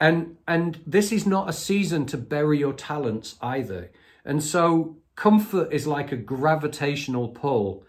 And, 0.00 0.38
and 0.48 0.80
this 0.84 1.12
is 1.12 1.24
not 1.24 1.48
a 1.48 1.52
season 1.52 2.06
to 2.06 2.18
bury 2.18 2.58
your 2.58 2.72
talents 2.72 3.36
either. 3.40 3.92
And 4.24 4.42
so 4.42 4.96
comfort 5.14 5.72
is 5.72 5.86
like 5.86 6.10
a 6.10 6.16
gravitational 6.16 7.28
pull. 7.28 7.84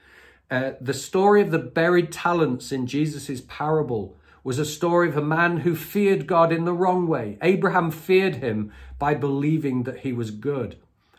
Uh, 0.54 0.76
the 0.80 0.94
story 0.94 1.42
of 1.42 1.50
the 1.50 1.58
buried 1.58 2.12
talents 2.12 2.72
in 2.72 2.86
Jesus's 2.86 3.42
parable 3.42 4.16
was 4.44 4.60
a 4.60 4.66
story 4.66 5.10
of 5.10 5.18
a 5.18 5.22
man 5.24 5.62
who 5.62 5.76
feared 5.76 6.28
God 6.28 6.54
in 6.54 6.64
the 6.64 6.74
wrong 6.74 7.08
way. 7.08 7.40
Abraham 7.42 7.90
feared 7.90 8.36
him 8.36 8.72
by 9.00 9.16
believing 9.16 9.82
that 9.82 10.02
he 10.02 10.14
was 10.14 10.30
good 10.30 10.76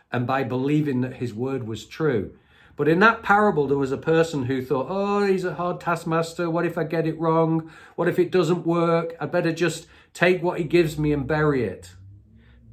and 0.09 0.25
by 0.25 0.45
believing 0.45 1.01
that 1.01 1.17
his 1.17 1.33
word 1.33 1.67
was 1.67 1.85
true. 1.85 2.33
But 2.77 2.87
in 2.87 2.99
that 2.99 3.23
parable, 3.23 3.67
there 3.67 3.77
was 3.77 3.91
a 3.91 3.97
person 3.97 4.45
who 4.45 4.63
thought, 4.63 4.87
oh, 4.89 5.25
he's 5.25 5.43
a 5.43 5.55
hard 5.55 5.81
taskmaster. 5.81 6.49
What 6.49 6.65
if 6.65 6.77
I 6.77 6.85
get 6.85 7.05
it 7.05 7.19
wrong? 7.19 7.69
What 7.97 8.07
if 8.07 8.17
it 8.17 8.31
doesn't 8.31 8.65
work? 8.65 9.17
I 9.19 9.25
better 9.25 9.51
just 9.51 9.85
take 10.13 10.41
what 10.41 10.59
he 10.59 10.63
gives 10.63 10.97
me 10.97 11.11
and 11.11 11.27
bury 11.27 11.65
it. 11.65 11.91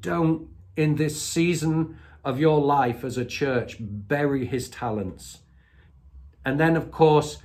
Don't, 0.01 0.49
in 0.77 0.95
this 0.95 1.21
season 1.21 1.99
of 2.25 2.39
your 2.39 2.61
life 2.61 3.03
as 3.03 3.19
a 3.19 3.25
church, 3.25 3.79
bury 3.81 4.47
his 4.47 4.71
talents. 4.71 5.39
And 6.45 6.59
then, 6.59 6.77
of 6.77 6.91
course, 6.91 7.39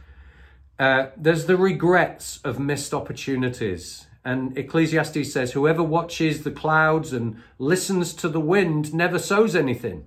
uh, 0.80 1.08
there's 1.16 1.46
the 1.46 1.58
regrets 1.58 2.40
of 2.44 2.60
missed 2.60 2.94
opportunities. 2.94 4.08
And 4.24 4.58
Ecclesiastes 4.58 5.32
says, 5.32 5.54
Whoever 5.54 5.82
watches 5.82 6.44
the 6.44 6.52
clouds 6.52 7.14
and 7.14 7.42
listens 7.58 8.14
to 8.16 8.30
the 8.30 8.40
wind 8.40 8.94
never 8.94 9.20
sows 9.20 9.56
anything. 9.56 10.06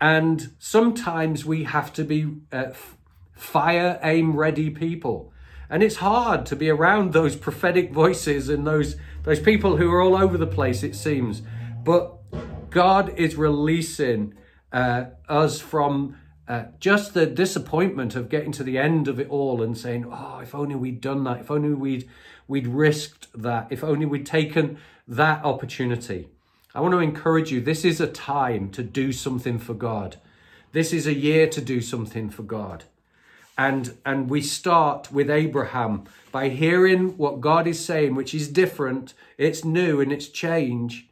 And 0.00 0.52
sometimes 0.58 1.44
we 1.44 1.64
have 1.64 1.92
to 1.94 2.04
be 2.04 2.36
uh, 2.52 2.72
fire 3.34 3.98
aim 4.02 4.36
ready 4.36 4.70
people. 4.70 5.32
And 5.68 5.82
it's 5.82 5.96
hard 5.96 6.46
to 6.46 6.56
be 6.56 6.70
around 6.70 7.12
those 7.12 7.36
prophetic 7.36 7.90
voices 7.92 8.48
and 8.48 8.66
those, 8.66 8.96
those 9.24 9.40
people 9.40 9.76
who 9.76 9.90
are 9.90 10.00
all 10.00 10.16
over 10.16 10.38
the 10.38 10.46
place, 10.46 10.82
it 10.82 10.94
seems. 10.94 11.42
But 11.82 12.16
God 12.70 13.18
is 13.18 13.36
releasing 13.36 14.34
uh, 14.72 15.06
us 15.28 15.60
from 15.60 16.16
uh, 16.46 16.64
just 16.78 17.14
the 17.14 17.26
disappointment 17.26 18.14
of 18.14 18.28
getting 18.28 18.52
to 18.52 18.62
the 18.62 18.78
end 18.78 19.08
of 19.08 19.18
it 19.18 19.28
all 19.28 19.62
and 19.62 19.76
saying, 19.76 20.06
"Oh, 20.10 20.40
if 20.42 20.54
only 20.54 20.74
we'd 20.74 21.00
done 21.00 21.24
that. 21.24 21.40
If 21.40 21.50
only 21.50 21.72
we'd 21.74 22.08
we'd 22.46 22.66
risked 22.66 23.28
that. 23.34 23.68
If 23.70 23.82
only 23.82 24.06
we'd 24.06 24.26
taken 24.26 24.78
that 25.08 25.44
opportunity." 25.44 26.28
I 26.74 26.80
want 26.80 26.92
to 26.92 26.98
encourage 26.98 27.52
you. 27.52 27.60
This 27.60 27.84
is 27.84 28.00
a 28.00 28.08
time 28.08 28.70
to 28.70 28.82
do 28.82 29.12
something 29.12 29.58
for 29.58 29.74
God. 29.74 30.16
This 30.72 30.92
is 30.92 31.06
a 31.06 31.14
year 31.14 31.46
to 31.46 31.60
do 31.60 31.80
something 31.80 32.30
for 32.30 32.42
God. 32.42 32.84
And 33.56 33.96
and 34.04 34.28
we 34.28 34.42
start 34.42 35.12
with 35.12 35.30
Abraham 35.30 36.04
by 36.32 36.48
hearing 36.48 37.16
what 37.16 37.40
God 37.40 37.68
is 37.68 37.82
saying, 37.82 38.16
which 38.16 38.34
is 38.34 38.48
different, 38.48 39.14
it's 39.38 39.64
new 39.64 40.00
and 40.00 40.12
it's 40.12 40.28
change, 40.28 41.08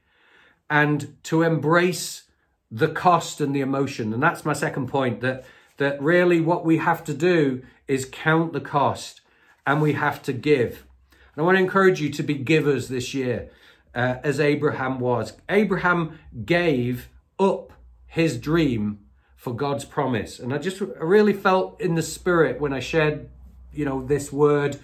and 0.69 1.17
to 1.23 1.43
embrace 1.43 2.22
the 2.73 2.89
cost 2.89 3.41
and 3.41 3.55
the 3.55 3.61
emotion. 3.61 4.15
And 4.15 4.23
that's 4.23 4.47
my 4.47 4.55
second 4.55 4.89
point 4.89 5.21
that 5.21 5.45
that 5.77 6.01
really 6.01 6.41
what 6.41 6.65
we 6.65 6.79
have 6.79 7.05
to 7.05 7.15
do 7.15 7.63
is 7.87 8.09
count 8.11 8.53
the 8.53 8.61
cost 8.61 9.21
and 9.67 9.83
we 9.83 9.93
have 9.93 10.23
to 10.23 10.33
give. 10.33 10.87
And 11.35 11.43
I 11.43 11.43
want 11.43 11.57
to 11.57 11.63
encourage 11.63 12.01
you 12.01 12.11
to 12.11 12.23
be 12.23 12.35
givers 12.35 12.89
this 12.89 13.15
year, 13.15 13.51
uh, 13.95 14.17
as 14.23 14.41
Abraham 14.41 15.01
was. 15.01 15.35
Abraham 15.49 16.19
gave 16.45 17.09
up 17.39 17.73
his 18.07 18.39
dream 18.39 19.01
for 19.37 19.55
God's 19.55 19.85
promise. 19.85 20.39
And 20.39 20.55
I 20.55 20.59
just 20.59 20.81
I 20.81 21.03
really 21.03 21.33
felt 21.33 21.81
in 21.81 21.95
the 21.95 22.03
spirit 22.03 22.61
when 22.61 22.73
I 22.73 22.81
shared, 22.81 23.29
you 23.73 23.85
know, 23.85 24.03
this 24.03 24.33
word 24.33 24.79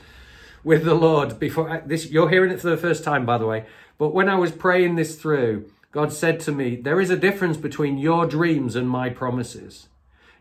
with 0.65 0.85
the 0.85 0.95
Lord 0.95 1.39
before 1.39 1.83
this 1.87 2.11
you're 2.11 2.29
hearing 2.29 2.51
it 2.51 2.61
for 2.61 2.71
the 2.71 2.77
first 2.77 3.05
time 3.05 3.25
by 3.25 3.39
the 3.39 3.47
way. 3.47 3.67
But 3.99 4.15
when 4.15 4.29
I 4.29 4.37
was 4.37 4.53
praying 4.53 4.97
this 4.97 5.17
through, 5.17 5.71
God 5.91 6.13
said 6.13 6.39
to 6.41 6.53
me, 6.53 6.77
There 6.77 7.01
is 7.01 7.11
a 7.11 7.17
difference 7.17 7.57
between 7.57 7.99
your 7.99 8.27
dreams 8.27 8.77
and 8.77 8.89
my 8.89 9.09
promises. 9.09 9.89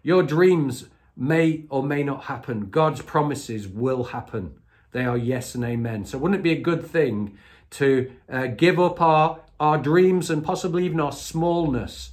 Your 0.04 0.24
dreams 0.24 0.88
may 1.16 1.64
or 1.70 1.84
may 1.84 2.04
not 2.04 2.26
happen. 2.26 2.70
God's 2.70 3.02
promises 3.02 3.68
will 3.68 4.06
happen. 4.06 4.56
They 4.92 5.06
are 5.06 5.18
yes 5.18 5.56
and 5.56 5.64
amen. 5.64 6.06
So, 6.06 6.18
wouldn't 6.18 6.40
it 6.40 6.44
be 6.44 6.52
a 6.52 6.62
good 6.62 6.86
thing 6.86 7.38
to 7.72 8.12
uh, 8.30 8.48
give 8.48 8.80
up 8.80 9.02
our, 9.02 9.40
our 9.60 9.78
dreams 9.78 10.30
and 10.30 10.44
possibly 10.44 10.86
even 10.86 11.00
our 11.00 11.12
smallness 11.12 12.12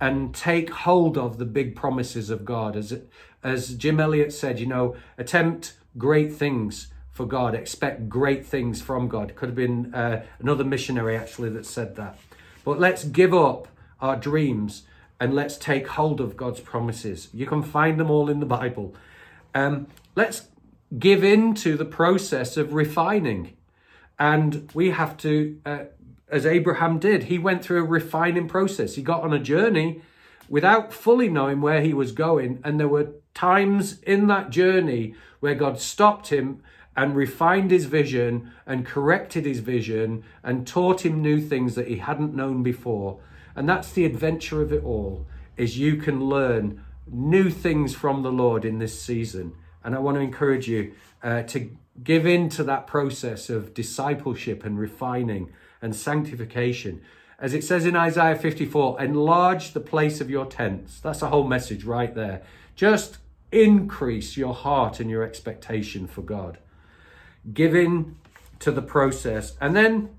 and 0.00 0.34
take 0.34 0.70
hold 0.70 1.16
of 1.16 1.38
the 1.38 1.44
big 1.44 1.76
promises 1.76 2.30
of 2.30 2.44
God? 2.44 2.76
As, 2.76 3.00
as 3.42 3.74
Jim 3.74 4.00
Elliot 4.00 4.32
said, 4.32 4.58
you 4.58 4.66
know, 4.66 4.96
attempt 5.18 5.74
great 5.98 6.32
things 6.32 6.88
for 7.10 7.26
God, 7.26 7.54
expect 7.54 8.08
great 8.08 8.46
things 8.46 8.80
from 8.80 9.08
God. 9.08 9.34
Could 9.36 9.50
have 9.50 9.56
been 9.56 9.94
uh, 9.94 10.24
another 10.38 10.64
missionary 10.64 11.16
actually 11.16 11.50
that 11.50 11.66
said 11.66 11.96
that. 11.96 12.18
But 12.64 12.78
let's 12.78 13.04
give 13.04 13.34
up 13.34 13.68
our 14.00 14.16
dreams 14.16 14.84
and 15.20 15.34
let's 15.34 15.56
take 15.56 15.86
hold 15.86 16.20
of 16.20 16.36
God's 16.36 16.60
promises. 16.60 17.28
You 17.32 17.46
can 17.46 17.62
find 17.62 17.98
them 17.98 18.10
all 18.10 18.28
in 18.28 18.40
the 18.40 18.46
Bible. 18.46 18.94
Um, 19.54 19.86
let's 20.16 20.48
give 20.98 21.22
in 21.22 21.54
to 21.54 21.76
the 21.76 21.84
process 21.84 22.56
of 22.56 22.74
refining. 22.74 23.56
And 24.18 24.68
we 24.74 24.90
have 24.90 25.16
to, 25.18 25.60
uh, 25.64 25.84
as 26.28 26.44
Abraham 26.44 26.98
did, 26.98 27.24
he 27.24 27.38
went 27.38 27.64
through 27.64 27.82
a 27.84 27.86
refining 27.86 28.48
process. 28.48 28.96
He 28.96 29.02
got 29.02 29.22
on 29.22 29.32
a 29.32 29.38
journey 29.38 30.02
without 30.48 30.92
fully 30.92 31.28
knowing 31.28 31.60
where 31.60 31.80
he 31.80 31.94
was 31.94 32.12
going. 32.12 32.60
And 32.64 32.78
there 32.78 32.88
were 32.88 33.12
times 33.34 34.00
in 34.02 34.26
that 34.26 34.50
journey 34.50 35.14
where 35.40 35.54
God 35.54 35.80
stopped 35.80 36.28
him 36.28 36.62
and 36.96 37.16
refined 37.16 37.70
his 37.70 37.86
vision 37.86 38.52
and 38.66 38.86
corrected 38.86 39.46
his 39.46 39.60
vision 39.60 40.24
and 40.42 40.66
taught 40.66 41.04
him 41.04 41.22
new 41.22 41.40
things 41.40 41.74
that 41.74 41.88
he 41.88 41.96
hadn't 41.96 42.34
known 42.34 42.62
before. 42.62 43.20
And 43.56 43.68
that's 43.68 43.92
the 43.92 44.04
adventure 44.04 44.62
of 44.62 44.72
it 44.72 44.84
all 44.84 45.26
is 45.56 45.78
you 45.78 45.96
can 45.96 46.24
learn 46.24 46.84
new 47.06 47.50
things 47.50 47.94
from 47.94 48.22
the 48.22 48.32
Lord 48.32 48.64
in 48.64 48.78
this 48.78 49.00
season. 49.00 49.54
And 49.84 49.94
I 49.94 49.98
want 49.98 50.16
to 50.16 50.20
encourage 50.20 50.68
you 50.68 50.92
uh, 51.22 51.42
to 51.42 51.70
give 52.02 52.26
in 52.26 52.48
to 52.50 52.64
that 52.64 52.86
process 52.86 53.50
of 53.50 53.74
discipleship 53.74 54.64
and 54.64 54.78
refining 54.78 55.52
and 55.80 55.94
sanctification. 55.94 57.02
As 57.38 57.54
it 57.54 57.64
says 57.64 57.84
in 57.84 57.96
Isaiah 57.96 58.36
54, 58.36 59.02
enlarge 59.02 59.72
the 59.72 59.80
place 59.80 60.20
of 60.20 60.30
your 60.30 60.46
tents. 60.46 61.00
That's 61.00 61.22
a 61.22 61.28
whole 61.28 61.46
message 61.46 61.84
right 61.84 62.14
there. 62.14 62.42
Just 62.76 63.18
increase 63.50 64.36
your 64.36 64.54
heart 64.54 65.00
and 65.00 65.10
your 65.10 65.22
expectation 65.22 66.06
for 66.06 66.22
God. 66.22 66.58
Give 67.52 67.74
in 67.74 68.16
to 68.60 68.70
the 68.70 68.82
process 68.82 69.56
and 69.60 69.74
then 69.74 70.10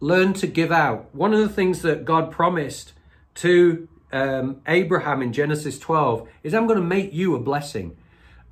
learn 0.00 0.32
to 0.34 0.46
give 0.46 0.72
out. 0.72 1.14
One 1.14 1.32
of 1.32 1.40
the 1.40 1.48
things 1.48 1.82
that 1.82 2.04
God 2.04 2.30
promised 2.30 2.92
to 3.36 3.88
um, 4.12 4.60
Abraham 4.66 5.22
in 5.22 5.32
Genesis 5.32 5.78
12 5.78 6.28
is, 6.42 6.54
I'm 6.54 6.66
going 6.66 6.80
to 6.80 6.84
make 6.84 7.12
you 7.12 7.34
a 7.34 7.40
blessing. 7.40 7.96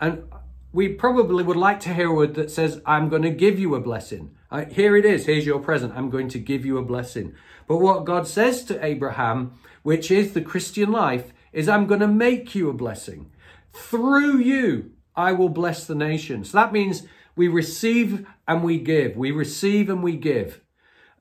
And 0.00 0.24
we 0.72 0.88
probably 0.88 1.42
would 1.42 1.56
like 1.56 1.80
to 1.80 1.94
hear 1.94 2.10
a 2.10 2.14
word 2.14 2.34
that 2.34 2.50
says, 2.50 2.80
I'm 2.86 3.08
going 3.08 3.22
to 3.22 3.30
give 3.30 3.58
you 3.58 3.74
a 3.74 3.80
blessing. 3.80 4.30
Uh, 4.50 4.64
here 4.66 4.96
it 4.96 5.04
is. 5.04 5.26
Here's 5.26 5.46
your 5.46 5.58
present. 5.58 5.94
I'm 5.96 6.10
going 6.10 6.28
to 6.28 6.38
give 6.38 6.64
you 6.64 6.78
a 6.78 6.84
blessing. 6.84 7.34
But 7.66 7.78
what 7.78 8.04
God 8.04 8.26
says 8.26 8.64
to 8.64 8.84
Abraham, 8.84 9.52
which 9.82 10.10
is 10.10 10.32
the 10.32 10.40
Christian 10.40 10.92
life, 10.92 11.32
is, 11.52 11.68
I'm 11.68 11.86
going 11.86 12.00
to 12.00 12.08
make 12.08 12.54
you 12.54 12.68
a 12.68 12.74
blessing. 12.74 13.30
Through 13.72 14.38
you, 14.38 14.92
I 15.16 15.32
will 15.32 15.48
bless 15.48 15.86
the 15.86 15.94
nations. 15.94 16.50
So 16.50 16.58
that 16.58 16.72
means 16.72 17.02
we 17.38 17.48
receive 17.48 18.26
and 18.46 18.62
we 18.62 18.78
give. 18.78 19.16
We 19.16 19.30
receive 19.30 19.88
and 19.88 20.02
we 20.02 20.16
give. 20.16 20.60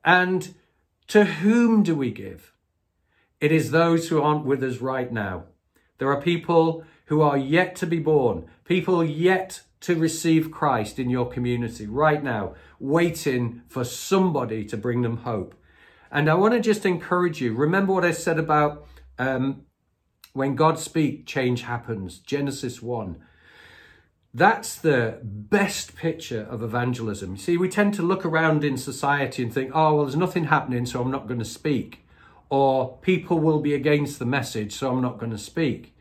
And 0.04 0.54
to 1.06 1.24
whom 1.24 1.82
do 1.82 1.94
we 1.94 2.10
give? 2.10 2.52
It 3.40 3.52
is 3.52 3.70
those 3.70 4.08
who 4.08 4.20
aren't 4.20 4.44
with 4.44 4.62
us 4.64 4.78
right 4.78 5.12
now. 5.12 5.44
There 5.98 6.10
are 6.10 6.20
people 6.20 6.84
who 7.06 7.22
are 7.22 7.38
yet 7.38 7.76
to 7.76 7.86
be 7.86 8.00
born, 8.00 8.46
people 8.64 9.04
yet 9.04 9.62
to 9.80 9.94
receive 9.94 10.50
Christ 10.50 10.98
in 10.98 11.08
your 11.08 11.30
community 11.30 11.86
right 11.86 12.22
now, 12.22 12.54
waiting 12.80 13.62
for 13.68 13.84
somebody 13.84 14.64
to 14.64 14.76
bring 14.76 15.02
them 15.02 15.18
hope. 15.18 15.54
And 16.10 16.28
I 16.28 16.34
want 16.34 16.54
to 16.54 16.60
just 16.60 16.84
encourage 16.84 17.40
you. 17.40 17.54
Remember 17.54 17.92
what 17.92 18.04
I 18.04 18.10
said 18.10 18.38
about 18.38 18.86
um, 19.18 19.62
when 20.32 20.56
God 20.56 20.78
speaks, 20.80 21.30
change 21.30 21.62
happens. 21.62 22.18
Genesis 22.18 22.82
1. 22.82 23.20
That's 24.38 24.76
the 24.76 25.18
best 25.20 25.96
picture 25.96 26.42
of 26.48 26.62
evangelism. 26.62 27.36
See, 27.38 27.56
we 27.56 27.68
tend 27.68 27.92
to 27.94 28.02
look 28.02 28.24
around 28.24 28.62
in 28.62 28.76
society 28.76 29.42
and 29.42 29.52
think, 29.52 29.72
oh, 29.74 29.96
well, 29.96 30.04
there's 30.04 30.14
nothing 30.14 30.44
happening, 30.44 30.86
so 30.86 31.02
I'm 31.02 31.10
not 31.10 31.26
going 31.26 31.40
to 31.40 31.44
speak. 31.44 32.06
Or 32.48 32.98
people 32.98 33.40
will 33.40 33.58
be 33.58 33.74
against 33.74 34.20
the 34.20 34.24
message, 34.24 34.72
so 34.72 34.92
I'm 34.92 35.02
not 35.02 35.18
going 35.18 35.32
to 35.32 35.38
speak. 35.38 35.92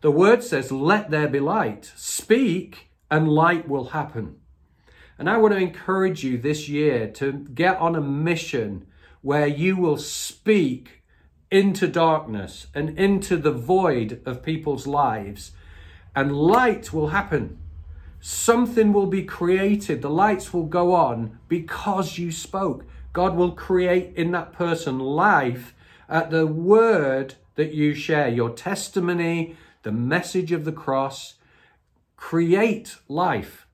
The 0.00 0.10
word 0.10 0.42
says, 0.42 0.72
let 0.72 1.10
there 1.10 1.28
be 1.28 1.38
light. 1.38 1.92
Speak, 1.94 2.88
and 3.10 3.28
light 3.28 3.68
will 3.68 3.90
happen. 3.90 4.36
And 5.18 5.28
I 5.28 5.36
want 5.36 5.52
to 5.52 5.60
encourage 5.60 6.24
you 6.24 6.38
this 6.38 6.70
year 6.70 7.08
to 7.08 7.30
get 7.32 7.76
on 7.76 7.94
a 7.94 8.00
mission 8.00 8.86
where 9.20 9.46
you 9.46 9.76
will 9.76 9.98
speak 9.98 11.02
into 11.50 11.86
darkness 11.88 12.68
and 12.74 12.98
into 12.98 13.36
the 13.36 13.52
void 13.52 14.22
of 14.24 14.42
people's 14.42 14.86
lives, 14.86 15.52
and 16.16 16.34
light 16.34 16.90
will 16.94 17.08
happen. 17.08 17.58
Something 18.24 18.92
will 18.92 19.08
be 19.08 19.24
created. 19.24 20.00
The 20.00 20.08
lights 20.08 20.54
will 20.54 20.66
go 20.66 20.94
on 20.94 21.40
because 21.48 22.18
you 22.18 22.30
spoke. 22.30 22.84
God 23.12 23.34
will 23.34 23.50
create 23.50 24.14
in 24.14 24.30
that 24.30 24.52
person 24.52 25.00
life 25.00 25.74
at 26.08 26.30
the 26.30 26.46
word 26.46 27.34
that 27.56 27.74
you 27.74 27.94
share, 27.94 28.28
your 28.28 28.50
testimony, 28.50 29.56
the 29.82 29.90
message 29.90 30.52
of 30.52 30.64
the 30.64 30.70
cross. 30.70 31.34
Create 32.14 32.94
life. 33.08 33.66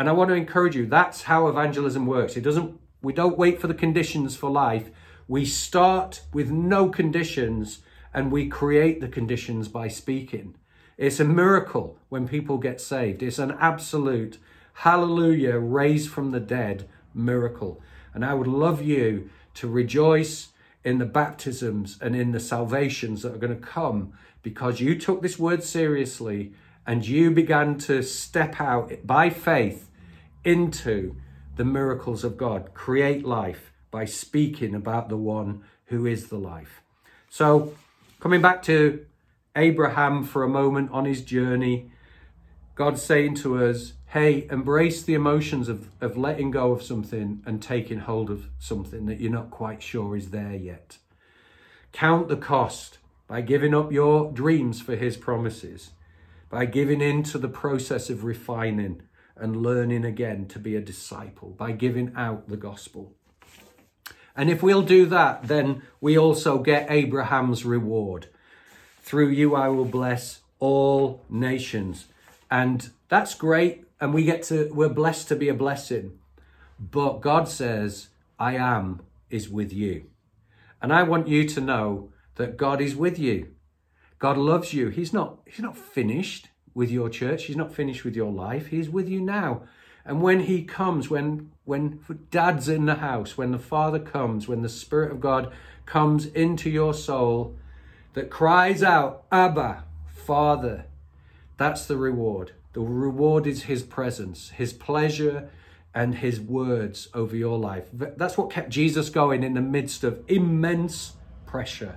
And 0.00 0.08
I 0.08 0.12
want 0.12 0.30
to 0.30 0.34
encourage 0.34 0.74
you, 0.74 0.86
that's 0.86 1.22
how 1.22 1.46
evangelism 1.46 2.06
works. 2.06 2.36
It 2.36 2.42
doesn't 2.42 2.80
we 3.02 3.12
don't 3.12 3.38
wait 3.38 3.60
for 3.60 3.68
the 3.68 3.74
conditions 3.74 4.34
for 4.34 4.50
life. 4.50 4.90
We 5.28 5.44
start 5.44 6.22
with 6.32 6.50
no 6.50 6.88
conditions 6.88 7.82
and 8.12 8.32
we 8.32 8.48
create 8.48 9.00
the 9.00 9.06
conditions 9.06 9.68
by 9.68 9.86
speaking. 9.86 10.56
It's 10.96 11.20
a 11.20 11.24
miracle 11.24 11.98
when 12.08 12.26
people 12.26 12.58
get 12.58 12.80
saved. 12.80 13.22
It's 13.22 13.38
an 13.38 13.56
absolute 13.60 14.38
hallelujah, 14.80 15.58
raised 15.58 16.10
from 16.10 16.30
the 16.30 16.40
dead 16.40 16.88
miracle. 17.14 17.80
And 18.14 18.24
I 18.24 18.34
would 18.34 18.46
love 18.46 18.82
you 18.82 19.30
to 19.54 19.68
rejoice 19.68 20.48
in 20.84 20.98
the 20.98 21.06
baptisms 21.06 21.98
and 22.00 22.14
in 22.14 22.32
the 22.32 22.40
salvations 22.40 23.22
that 23.22 23.34
are 23.34 23.38
going 23.38 23.54
to 23.54 23.66
come 23.66 24.12
because 24.42 24.80
you 24.80 24.98
took 24.98 25.22
this 25.22 25.38
word 25.38 25.62
seriously 25.64 26.52
and 26.86 27.06
you 27.06 27.30
began 27.30 27.76
to 27.76 28.02
step 28.02 28.60
out 28.60 28.92
by 29.04 29.28
faith 29.28 29.90
into 30.44 31.16
the 31.56 31.64
miracles 31.64 32.22
of 32.22 32.36
God, 32.36 32.72
create 32.72 33.24
life 33.24 33.72
by 33.90 34.04
speaking 34.04 34.74
about 34.74 35.08
the 35.08 35.16
one 35.16 35.64
who 35.86 36.06
is 36.06 36.28
the 36.28 36.38
life. 36.38 36.82
So, 37.28 37.74
coming 38.20 38.40
back 38.40 38.62
to 38.64 39.04
Abraham 39.56 40.22
for 40.22 40.42
a 40.42 40.48
moment 40.48 40.90
on 40.92 41.06
his 41.06 41.22
journey, 41.22 41.90
God's 42.74 43.02
saying 43.02 43.36
to 43.36 43.64
us, 43.64 43.94
hey, 44.08 44.46
embrace 44.50 45.02
the 45.02 45.14
emotions 45.14 45.68
of, 45.68 45.88
of 46.00 46.16
letting 46.16 46.50
go 46.50 46.72
of 46.72 46.82
something 46.82 47.42
and 47.46 47.62
taking 47.62 48.00
hold 48.00 48.30
of 48.30 48.48
something 48.58 49.06
that 49.06 49.18
you're 49.18 49.32
not 49.32 49.50
quite 49.50 49.82
sure 49.82 50.16
is 50.16 50.30
there 50.30 50.54
yet. 50.54 50.98
Count 51.92 52.28
the 52.28 52.36
cost 52.36 52.98
by 53.26 53.40
giving 53.40 53.74
up 53.74 53.90
your 53.90 54.30
dreams 54.30 54.80
for 54.80 54.94
his 54.94 55.16
promises, 55.16 55.90
by 56.50 56.66
giving 56.66 57.00
in 57.00 57.22
to 57.24 57.38
the 57.38 57.48
process 57.48 58.10
of 58.10 58.24
refining 58.24 59.02
and 59.36 59.56
learning 59.56 60.04
again 60.04 60.46
to 60.46 60.58
be 60.58 60.76
a 60.76 60.80
disciple 60.80 61.50
by 61.50 61.72
giving 61.72 62.12
out 62.14 62.48
the 62.48 62.56
gospel. 62.56 63.14
And 64.36 64.50
if 64.50 64.62
we'll 64.62 64.82
do 64.82 65.06
that, 65.06 65.48
then 65.48 65.82
we 66.00 66.16
also 66.16 66.58
get 66.58 66.90
Abraham's 66.90 67.64
reward. 67.64 68.28
Through 69.06 69.28
you 69.28 69.54
I 69.54 69.68
will 69.68 69.84
bless 69.84 70.40
all 70.58 71.22
nations. 71.30 72.06
And 72.50 72.90
that's 73.08 73.36
great. 73.36 73.84
And 74.00 74.12
we 74.12 74.24
get 74.24 74.42
to, 74.44 74.68
we're 74.72 74.88
blessed 74.88 75.28
to 75.28 75.36
be 75.36 75.48
a 75.48 75.54
blessing. 75.54 76.18
But 76.80 77.20
God 77.20 77.48
says, 77.48 78.08
I 78.36 78.56
am 78.56 79.00
is 79.30 79.48
with 79.48 79.72
you. 79.72 80.06
And 80.82 80.92
I 80.92 81.04
want 81.04 81.28
you 81.28 81.44
to 81.44 81.60
know 81.60 82.10
that 82.34 82.56
God 82.56 82.80
is 82.80 82.96
with 82.96 83.16
you. 83.16 83.54
God 84.18 84.36
loves 84.36 84.74
you. 84.74 84.88
He's 84.88 85.12
not, 85.12 85.38
he's 85.46 85.60
not 85.60 85.78
finished 85.78 86.48
with 86.74 86.90
your 86.90 87.08
church. 87.08 87.44
He's 87.44 87.56
not 87.56 87.72
finished 87.72 88.04
with 88.04 88.16
your 88.16 88.32
life. 88.32 88.66
He's 88.66 88.90
with 88.90 89.08
you 89.08 89.20
now. 89.20 89.62
And 90.04 90.20
when 90.20 90.40
he 90.40 90.64
comes, 90.64 91.08
when 91.08 91.52
when 91.64 92.00
dad's 92.30 92.68
in 92.68 92.86
the 92.86 92.96
house, 92.96 93.38
when 93.38 93.52
the 93.52 93.58
Father 93.58 94.00
comes, 94.00 94.48
when 94.48 94.62
the 94.62 94.68
Spirit 94.68 95.12
of 95.12 95.20
God 95.20 95.52
comes 95.84 96.26
into 96.26 96.70
your 96.70 96.94
soul 96.94 97.56
that 98.16 98.30
cries 98.30 98.82
out, 98.82 99.24
Abba, 99.30 99.84
Father, 100.06 100.86
that's 101.58 101.84
the 101.84 101.98
reward. 101.98 102.52
The 102.72 102.80
reward 102.80 103.46
is 103.46 103.64
his 103.64 103.82
presence, 103.82 104.48
his 104.48 104.72
pleasure, 104.72 105.50
and 105.94 106.14
his 106.14 106.40
words 106.40 107.08
over 107.12 107.36
your 107.36 107.58
life. 107.58 107.88
That's 107.92 108.38
what 108.38 108.50
kept 108.50 108.70
Jesus 108.70 109.10
going 109.10 109.42
in 109.42 109.52
the 109.52 109.60
midst 109.60 110.02
of 110.02 110.24
immense 110.28 111.12
pressure, 111.44 111.96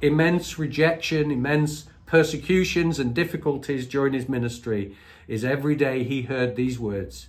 immense 0.00 0.56
rejection, 0.56 1.32
immense 1.32 1.86
persecutions 2.06 3.00
and 3.00 3.12
difficulties 3.12 3.88
during 3.88 4.12
his 4.12 4.28
ministry 4.28 4.94
is 5.26 5.44
every 5.44 5.74
day 5.74 6.04
he 6.04 6.22
heard 6.22 6.54
these 6.54 6.78
words 6.78 7.28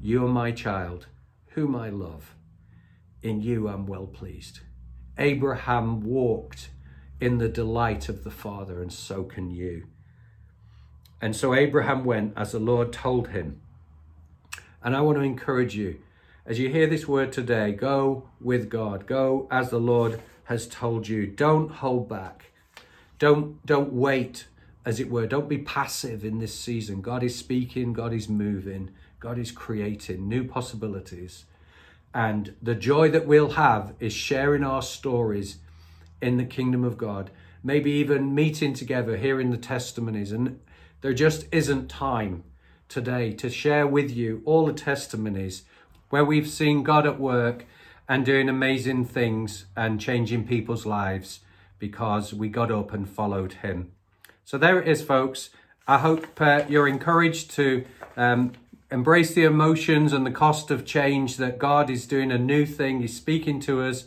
You 0.00 0.24
are 0.24 0.32
my 0.32 0.52
child, 0.52 1.06
whom 1.48 1.76
I 1.76 1.90
love. 1.90 2.34
In 3.22 3.42
you 3.42 3.68
I'm 3.68 3.86
well 3.86 4.06
pleased. 4.06 4.60
Abraham 5.18 6.00
walked 6.00 6.70
in 7.20 7.38
the 7.38 7.48
delight 7.48 8.08
of 8.08 8.24
the 8.24 8.30
Father, 8.30 8.82
and 8.82 8.92
so 8.92 9.24
can 9.24 9.50
you. 9.50 9.86
And 11.20 11.34
so 11.34 11.54
Abraham 11.54 12.04
went 12.04 12.34
as 12.36 12.52
the 12.52 12.58
Lord 12.58 12.92
told 12.92 13.28
him. 13.28 13.60
And 14.82 14.94
I 14.94 15.00
want 15.00 15.16
to 15.18 15.24
encourage 15.24 15.74
you 15.74 16.00
as 16.46 16.58
you 16.58 16.68
hear 16.68 16.86
this 16.86 17.08
word 17.08 17.32
today, 17.32 17.72
go 17.72 18.28
with 18.38 18.68
God, 18.68 19.06
go 19.06 19.48
as 19.50 19.70
the 19.70 19.80
Lord 19.80 20.20
has 20.44 20.66
told 20.66 21.08
you. 21.08 21.26
Don't 21.26 21.70
hold 21.70 22.06
back. 22.06 22.52
Don't 23.18 23.64
don't 23.64 23.94
wait, 23.94 24.46
as 24.84 25.00
it 25.00 25.08
were. 25.08 25.26
Don't 25.26 25.48
be 25.48 25.56
passive 25.56 26.22
in 26.22 26.40
this 26.40 26.54
season. 26.54 27.00
God 27.00 27.22
is 27.22 27.34
speaking, 27.34 27.94
God 27.94 28.12
is 28.12 28.28
moving, 28.28 28.90
God 29.20 29.38
is 29.38 29.50
creating 29.50 30.28
new 30.28 30.44
possibilities. 30.44 31.46
And 32.12 32.54
the 32.60 32.74
joy 32.74 33.08
that 33.08 33.26
we'll 33.26 33.52
have 33.52 33.94
is 33.98 34.12
sharing 34.12 34.62
our 34.62 34.82
stories 34.82 35.56
in 36.24 36.36
the 36.36 36.44
kingdom 36.44 36.84
of 36.84 36.98
God. 36.98 37.30
Maybe 37.62 37.90
even 37.92 38.34
meeting 38.34 38.74
together, 38.74 39.16
hearing 39.16 39.50
the 39.50 39.56
testimonies. 39.56 40.32
And 40.32 40.60
there 41.00 41.12
just 41.12 41.46
isn't 41.52 41.88
time 41.88 42.44
today 42.88 43.32
to 43.32 43.50
share 43.50 43.86
with 43.86 44.10
you 44.10 44.42
all 44.44 44.66
the 44.66 44.72
testimonies 44.72 45.62
where 46.10 46.24
we've 46.24 46.48
seen 46.48 46.82
God 46.82 47.06
at 47.06 47.18
work 47.18 47.66
and 48.08 48.24
doing 48.24 48.48
amazing 48.48 49.04
things 49.04 49.66
and 49.76 50.00
changing 50.00 50.46
people's 50.46 50.86
lives 50.86 51.40
because 51.78 52.32
we 52.34 52.48
got 52.48 52.70
up 52.70 52.92
and 52.92 53.08
followed 53.08 53.54
Him. 53.54 53.92
So 54.44 54.58
there 54.58 54.80
it 54.80 54.88
is, 54.88 55.02
folks. 55.02 55.50
I 55.86 55.98
hope 55.98 56.40
uh, 56.40 56.64
you're 56.68 56.88
encouraged 56.88 57.50
to 57.52 57.84
um, 58.16 58.52
embrace 58.90 59.34
the 59.34 59.44
emotions 59.44 60.12
and 60.12 60.24
the 60.24 60.30
cost 60.30 60.70
of 60.70 60.84
change 60.84 61.36
that 61.38 61.58
God 61.58 61.90
is 61.90 62.06
doing 62.06 62.30
a 62.30 62.38
new 62.38 62.64
thing. 62.64 63.00
He's 63.00 63.16
speaking 63.16 63.60
to 63.60 63.82
us. 63.82 64.04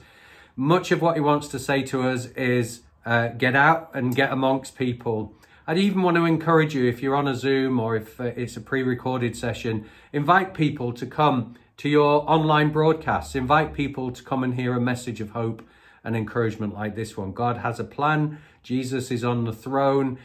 Much 0.59 0.91
of 0.91 1.03
what 1.03 1.15
He 1.15 1.21
wants 1.21 1.47
to 1.49 1.59
say 1.59 1.83
to 1.83 2.01
us 2.01 2.25
is 2.31 2.81
uh, 3.05 3.27
get 3.27 3.55
out 3.55 3.91
and 3.93 4.15
get 4.15 4.31
amongst 4.31 4.75
people. 4.75 5.35
I'd 5.67 5.77
even 5.77 6.01
want 6.01 6.17
to 6.17 6.25
encourage 6.25 6.73
you 6.73 6.87
if 6.89 7.03
you're 7.03 7.15
on 7.15 7.27
a 7.27 7.35
Zoom 7.35 7.79
or 7.79 7.95
if 7.95 8.19
uh, 8.19 8.31
it's 8.35 8.57
a 8.57 8.61
pre 8.61 8.81
recorded 8.81 9.35
session, 9.35 9.85
invite 10.11 10.55
people 10.55 10.93
to 10.93 11.05
come 11.05 11.53
to 11.77 11.87
your 11.87 12.27
online 12.27 12.71
broadcasts. 12.71 13.35
Invite 13.35 13.75
people 13.75 14.09
to 14.09 14.23
come 14.23 14.43
and 14.43 14.55
hear 14.55 14.75
a 14.75 14.81
message 14.81 15.21
of 15.21 15.29
hope 15.29 15.61
and 16.03 16.15
encouragement 16.15 16.73
like 16.73 16.95
this 16.95 17.15
one. 17.15 17.33
God 17.33 17.57
has 17.57 17.79
a 17.79 17.83
plan, 17.83 18.39
Jesus 18.63 19.11
is 19.11 19.23
on 19.23 19.45
the 19.45 19.53
throne, 19.53 20.17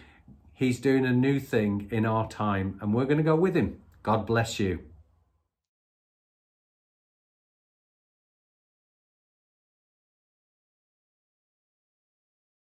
He's 0.54 0.80
doing 0.80 1.04
a 1.04 1.12
new 1.12 1.40
thing 1.40 1.88
in 1.90 2.06
our 2.06 2.26
time, 2.26 2.78
and 2.80 2.94
we're 2.94 3.04
going 3.04 3.18
to 3.18 3.22
go 3.22 3.36
with 3.36 3.54
Him. 3.54 3.82
God 4.02 4.26
bless 4.26 4.58
you. 4.58 4.78